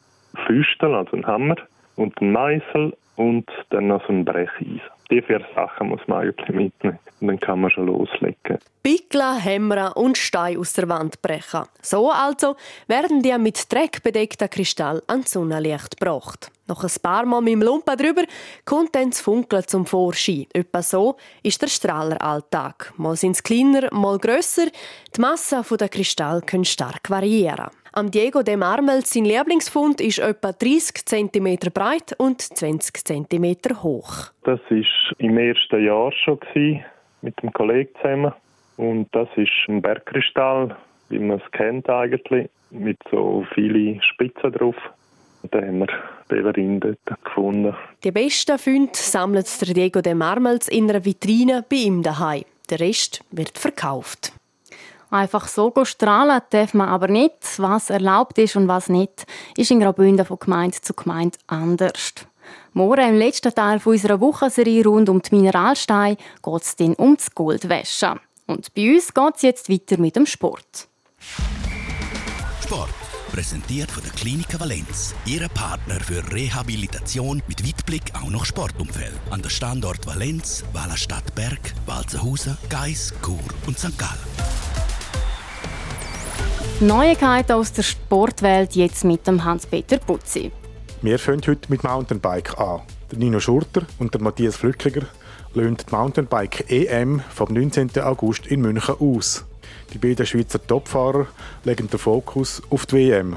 Füstel, 0.45 0.93
also 0.93 1.13
einen 1.13 1.25
Hammer 1.25 1.56
und 1.95 2.19
einen 2.21 2.32
Meißel 2.32 2.93
und 3.15 3.49
dann 3.69 3.88
noch 3.88 4.06
so 4.08 4.13
ein 4.13 4.25
Brecheisen. 4.25 4.82
Die 5.12 5.21
vier 5.21 5.41
Sachen 5.54 5.89
muss 5.89 5.99
man 6.08 6.21
eigentlich 6.21 6.56
mitnehmen. 6.56 6.97
Und 7.19 7.27
dann 7.27 7.39
kann 7.39 7.60
man 7.60 7.69
schon 7.69 7.88
loslegen. 7.88 8.60
Pickeln, 8.82 9.38
hämmern 9.38 9.91
und 9.91 10.17
Steine 10.17 10.58
aus 10.58 10.71
der 10.73 10.88
Wand 10.88 11.21
brechen. 11.21 11.65
So 11.82 12.10
also 12.10 12.56
werden 12.88 13.21
die 13.21 13.38
mit 13.38 13.71
Dreck 13.71 14.01
bedeckten 14.01 14.49
Kristall 14.49 15.04
ans 15.08 15.32
Sonnenlicht 15.32 15.99
gebracht. 15.99 16.49
Noch 16.67 16.84
ein 16.84 17.01
paar 17.04 17.25
Mal 17.25 17.41
mit 17.41 17.54
dem 17.54 17.62
Lumpen 17.62 17.97
drüber 17.97 18.23
kommt 18.63 18.95
dann 18.95 19.10
das 19.10 19.19
Funkeln 19.19 19.67
zum 19.67 19.86
Vorschein. 19.86 20.47
Etwa 20.54 20.82
so 20.82 21.17
ist 21.43 21.62
der 21.62 21.67
Strahleralltag. 21.67 22.93
Mal 22.95 23.17
sind 23.17 23.36
sie 23.36 23.43
kleiner, 23.43 23.93
mal 23.93 24.17
grösser. 24.17 24.67
Die 25.15 25.21
Masse 25.21 25.62
der 25.77 25.89
Kristall 25.89 26.41
können 26.41 26.65
stark 26.65 27.10
variieren. 27.10 27.69
Am 27.93 28.10
Diego 28.10 28.41
de 28.41 28.56
Marmel 28.56 29.06
sein 29.06 29.25
Lieblingsfund 29.25 29.99
ist 29.99 30.19
etwa 30.19 30.54
30 30.54 31.06
cm 31.06 31.58
breit 31.73 32.15
und 32.17 32.39
20 32.39 33.06
cm 33.06 33.84
hoch. 33.84 34.32
Das 34.43 34.62
war 34.69 35.17
im 35.17 35.38
ersten 35.38 35.84
Jahr 35.84 36.10
schon 36.13 36.39
mit 37.21 37.41
dem 37.43 37.51
Kollegen 37.51 37.89
zusammen. 38.01 38.32
Und 38.77 39.10
das 39.12 39.27
ist 39.36 39.51
ein 39.67 39.82
Bergkristall, 39.82 40.73
wie 41.10 41.19
man 41.19 41.41
es 41.45 41.51
kennt 41.51 41.89
eigentlich, 41.89 42.49
mit 42.69 42.97
so 43.12 43.45
vielen 43.54 44.01
Spitzen 44.01 44.54
drauf. 44.54 44.77
Und 45.43 45.54
den 45.54 45.67
haben 45.67 45.80
wir 45.80 45.88
Beverin 46.30 46.80
dort 46.80 47.23
gefunden. 47.25 47.75
Die 48.06 48.12
besten 48.12 48.58
Funde 48.58 48.91
sammelt 48.93 49.67
der 49.67 49.73
Diego 49.73 49.99
de 49.99 50.13
Marmels 50.13 50.69
in 50.69 50.89
einer 50.89 51.04
Vitrine 51.04 51.65
bei 51.69 51.75
ihm 51.75 52.04
daheim. 52.04 52.45
Der 52.69 52.80
Rest 52.80 53.21
wird 53.32 53.58
verkauft. 53.58 54.32
Einfach 55.12 55.50
so 55.50 55.74
strahlen 55.84 56.41
darf 56.50 56.74
man 56.74 56.88
aber 56.88 57.10
nicht. 57.10 57.34
Was 57.58 57.89
erlaubt 57.89 58.38
ist 58.38 58.56
und 58.56 58.69
was 58.69 58.88
nicht, 58.88 59.26
ist 59.58 59.69
in 59.69 59.82
Graubünden 59.82 60.26
von 60.26 60.39
Gemeinde 60.39 60.80
zu 60.82 60.93
Gemeinde 60.93 61.38
anders. 61.47 62.13
Morgen 62.71 63.10
im 63.10 63.17
letzten 63.17 63.54
Teil 63.54 63.82
unserer 63.84 64.21
Wochenserie 64.21 64.86
rund 64.86 65.10
um 65.10 65.21
die 65.21 65.36
Mineralsteine 65.36 66.15
geht 66.41 66.62
es 66.62 66.76
dann 66.78 66.93
um 66.95 67.17
das 67.17 67.36
Goldwäsche. 67.36 68.15
Und 68.47 68.74
bei 68.74 68.93
uns 68.93 69.13
geht 69.13 69.36
es 69.36 69.41
jetzt 69.41 69.69
weiter 69.69 70.00
mit 70.00 70.15
dem 70.15 70.26
Sport. 70.26 70.88
Sport. 72.63 72.89
Präsentiert 73.34 73.91
von 73.91 74.04
der 74.04 74.12
Klinik 74.12 74.60
Valenz. 74.60 75.15
Ihre 75.26 75.47
Partner 75.47 76.00
für 76.02 76.21
Rehabilitation 76.34 77.41
mit 77.47 77.65
Weitblick 77.65 78.13
auch 78.13 78.30
noch 78.30 78.43
Sportumfeld. 78.43 79.19
An 79.30 79.41
der 79.41 79.50
Standort 79.50 80.06
Valenz, 80.06 80.65
Wallerstadt 80.74 81.34
Berg, 81.34 81.74
Walzenhausen, 81.86 82.58
Geis, 82.69 83.13
Chur 83.21 83.39
und 83.67 83.80
St. 83.80 83.97
Gallen. 83.97 84.71
Neuigkeiten 86.82 87.52
aus 87.52 87.72
der 87.74 87.84
Sportwelt 87.84 88.76
jetzt 88.76 89.04
mit 89.04 89.28
dem 89.28 89.44
Hans-Peter 89.44 90.00
Putzi. 90.00 90.52
Wir 91.04 91.20
fangen 91.20 91.44
heute 91.46 91.70
mit 91.70 91.84
Mountainbike 91.84 92.58
an. 92.60 92.82
Der 93.12 93.20
Nino 93.20 93.39
Schurter 93.39 93.84
und 94.00 94.15
der 94.15 94.22
Matthias 94.22 94.56
Flückiger 94.56 95.06
lösen 95.54 95.78
die 95.78 95.96
Mountainbike 95.96 96.72
EM 96.72 97.22
vom 97.30 97.54
19. 97.54 97.91
August 98.02 98.48
in 98.48 98.62
München 98.62 98.96
aus. 99.00 99.46
Die 99.94 100.00
beiden 100.00 100.26
Schweizer 100.26 100.65
Topfahrer 100.65 101.28
legen 101.65 101.88
den 101.88 102.00
Fokus 102.00 102.63
auf 102.72 102.88
die 102.88 102.96
WM. 102.96 103.36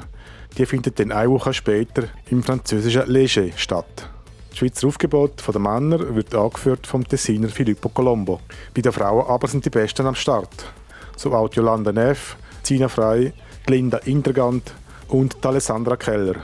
Die 0.57 0.65
findet 0.65 0.99
dann 0.99 1.13
eine 1.13 1.31
Woche 1.31 1.53
später 1.53 2.05
im 2.31 2.43
französischen 2.43 3.07
Leger 3.09 3.51
statt. 3.57 4.09
Das 4.49 4.59
Schweizer 4.59 4.89
Aufgebot 4.89 5.43
der 5.47 5.61
Männer 5.61 6.15
wird 6.15 6.35
angeführt 6.35 6.87
vom 6.87 7.07
Tessiner 7.07 7.49
Filippo 7.51 7.91
Colombo. 7.91 8.41
Bei 8.75 8.81
den 8.81 8.93
Frauen 8.93 9.27
aber 9.27 9.49
sind 9.49 9.67
die 9.67 9.71
Besten 9.71 10.07
am 10.07 10.15
Start. 10.15 10.73
So 11.17 11.31
auch 11.35 11.53
Jolanda 11.53 11.93
Neff, 11.93 12.37
Zina 12.65 12.89
Frey, 12.89 13.33
Linda 13.67 13.99
Intergant 13.99 14.73
und 15.09 15.45
Alessandra 15.45 15.97
Keller. 15.97 16.37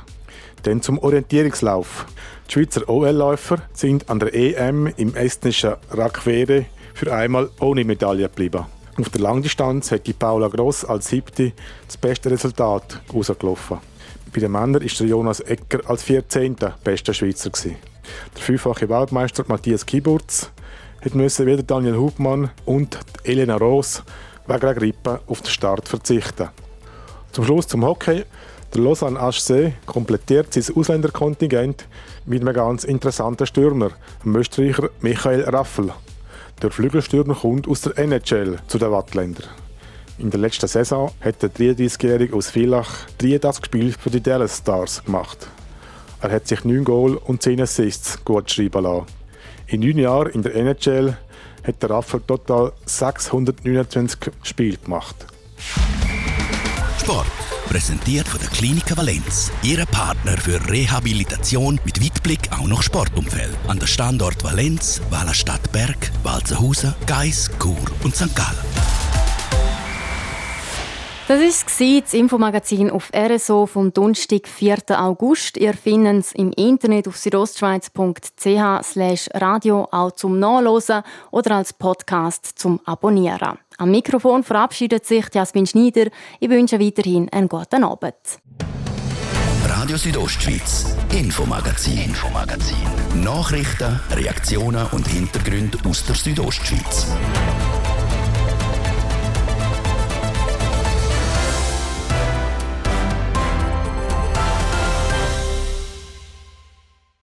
Dann 0.63 0.83
zum 0.83 0.99
Orientierungslauf. 0.99 2.07
Die 2.47 2.53
Schweizer 2.53 2.89
OL-Läufer 2.89 3.57
sind 3.73 4.09
an 4.11 4.19
der 4.19 4.35
EM 4.35 4.87
im 4.99 5.15
estnischen 5.15 5.75
Rakvere 5.91 6.67
für 6.93 7.13
einmal 7.15 7.49
ohne 7.61 7.85
Medaille 7.85 8.25
geblieben. 8.25 8.67
Auf 8.99 9.09
der 9.09 9.23
Langdistanz 9.23 9.91
hat 9.93 10.07
die 10.07 10.13
Paula 10.13 10.49
Gross 10.49 10.85
als 10.85 11.09
siebte 11.09 11.53
das 11.87 11.97
beste 11.97 12.31
Resultat 12.31 13.01
rausgelaufen. 13.15 13.79
Bei 14.35 14.41
den 14.41 14.53
Männern 14.53 14.83
ist 14.83 15.01
der 15.01 15.07
Jonas 15.07 15.41
Ecker 15.41 15.81
als 15.89 16.03
14. 16.03 16.57
bester 16.85 17.15
Schweizer. 17.15 17.49
Gewesen. 17.49 17.77
Der 18.37 18.43
fünffache 18.43 18.91
Weltmeister 18.91 19.45
Matthias 19.49 19.87
Kiburz 19.87 20.51
hat 21.03 21.15
müssen 21.15 21.47
wieder 21.47 21.63
Daniel 21.63 21.97
Hubmann 21.97 22.51
und 22.67 22.99
Elena 23.25 23.57
Roos 23.57 24.03
wegen 24.51 24.61
der 24.61 24.75
Grippe 24.75 25.21
auf 25.29 25.43
den 25.43 25.51
Start 25.51 25.89
verzichten. 25.89 26.49
Zum 27.33 27.45
Schluss 27.45 27.69
zum 27.69 27.85
Hockey. 27.85 28.25
Der 28.75 28.83
Lausanne 28.83 29.21
HC 29.21 29.73
komplettiert 29.87 30.53
sein 30.53 30.77
Ausländerkontingent 30.77 31.87
mit 32.25 32.43
einem 32.43 32.55
ganz 32.55 32.85
interessanten 32.85 33.47
Stürmer, 33.47 33.91
dem 34.25 34.37
Österreicher 34.37 34.91
Michael 35.01 35.43
Raffel. 35.43 35.93
Der 36.63 36.71
Flügelstürmer 36.71 37.35
kommt 37.35 37.67
aus 37.67 37.81
der 37.81 37.99
NHL 37.99 38.59
zu 38.67 38.79
den 38.79 38.93
Wattländern. 38.93 39.47
In 40.19 40.31
der 40.31 40.41
letzten 40.41 40.69
Saison 40.69 41.11
hat 41.21 41.43
der 41.43 41.51
33-Jährige 41.51 42.37
aus 42.37 42.51
Villach 42.51 43.07
83 43.19 43.65
Spiele 43.65 43.93
für 43.93 44.11
die 44.11 44.21
Dallas 44.21 44.59
Stars 44.59 45.05
gemacht. 45.05 45.49
Er 46.21 46.31
hat 46.31 46.47
sich 46.47 46.65
9 46.65 46.85
Goal 46.85 47.17
und 47.17 47.43
10 47.43 47.63
Assists 47.63 48.25
gut 48.25 48.51
schreiben 48.51 48.83
lassen. 48.83 49.07
In 49.67 49.81
9 49.81 49.99
Jahren 49.99 50.33
in 50.33 50.43
der 50.43 50.55
NHL 50.55 51.17
hat 51.65 51.83
der 51.83 51.91
Raffel 51.91 52.21
total 52.21 52.73
629 52.87 54.33
Spiele 54.43 54.77
gemacht. 54.79 55.27
Sport. 57.01 57.27
Präsentiert 57.69 58.27
von 58.27 58.41
der 58.41 58.49
Klinik 58.49 58.97
Valenz. 58.97 59.53
Ihre 59.63 59.87
Partner 59.87 60.37
für 60.37 60.61
Rehabilitation 60.69 61.79
mit 61.85 62.05
Weitblick 62.05 62.51
auch 62.51 62.67
noch 62.67 62.83
Sportumfeld. 62.83 63.57
An 63.69 63.79
der 63.79 63.87
Standort 63.87 64.43
Valenz, 64.43 65.01
Wallerstadt 65.11 65.71
Berg, 65.71 66.11
Walzenhausen, 66.25 66.95
Geis, 67.07 67.49
Chur 67.61 67.77
und 68.03 68.17
St. 68.17 68.35
Gallen. 68.35 68.59
Das 71.31 71.39
war 71.39 72.01
das 72.01 72.13
Infomagazin 72.13 72.91
auf 72.91 73.13
RSO 73.15 73.67
vom 73.67 73.93
Donnerstag, 73.93 74.49
4. 74.49 75.01
August. 75.01 75.57
Ihr 75.59 75.75
findet 75.75 76.25
es 76.25 76.33
im 76.33 76.51
Internet 76.51 77.07
auf 77.07 77.17
südostschweiz.ch 77.17 79.29
radio 79.35 79.87
auch 79.93 80.11
zum 80.11 80.41
Nachlesen 80.41 81.05
oder 81.31 81.55
als 81.55 81.73
Podcast 81.73 82.59
zum 82.59 82.81
Abonnieren. 82.85 83.59
Am 83.79 83.93
Mikrofon 83.93 84.43
verabschiedet 84.43 85.07
sich 85.07 85.27
Jasmin 85.33 85.69
Schneider. 85.69 86.11
Ich 86.41 86.51
wünsche 86.51 86.81
weiterhin 86.81 87.29
einen 87.29 87.49
guten 87.49 87.85
Abend. 87.85 88.17
Radio 89.69 89.99
Südostschweiz, 89.99 90.97
Infomagazin, 91.17 92.07
Infomagazin. 92.07 93.23
Nachrichten, 93.23 94.01
Reaktionen 94.11 94.85
und 94.91 95.07
Hintergründe 95.07 95.79
aus 95.89 96.05
der 96.05 96.17
Südostschweiz. 96.17 97.07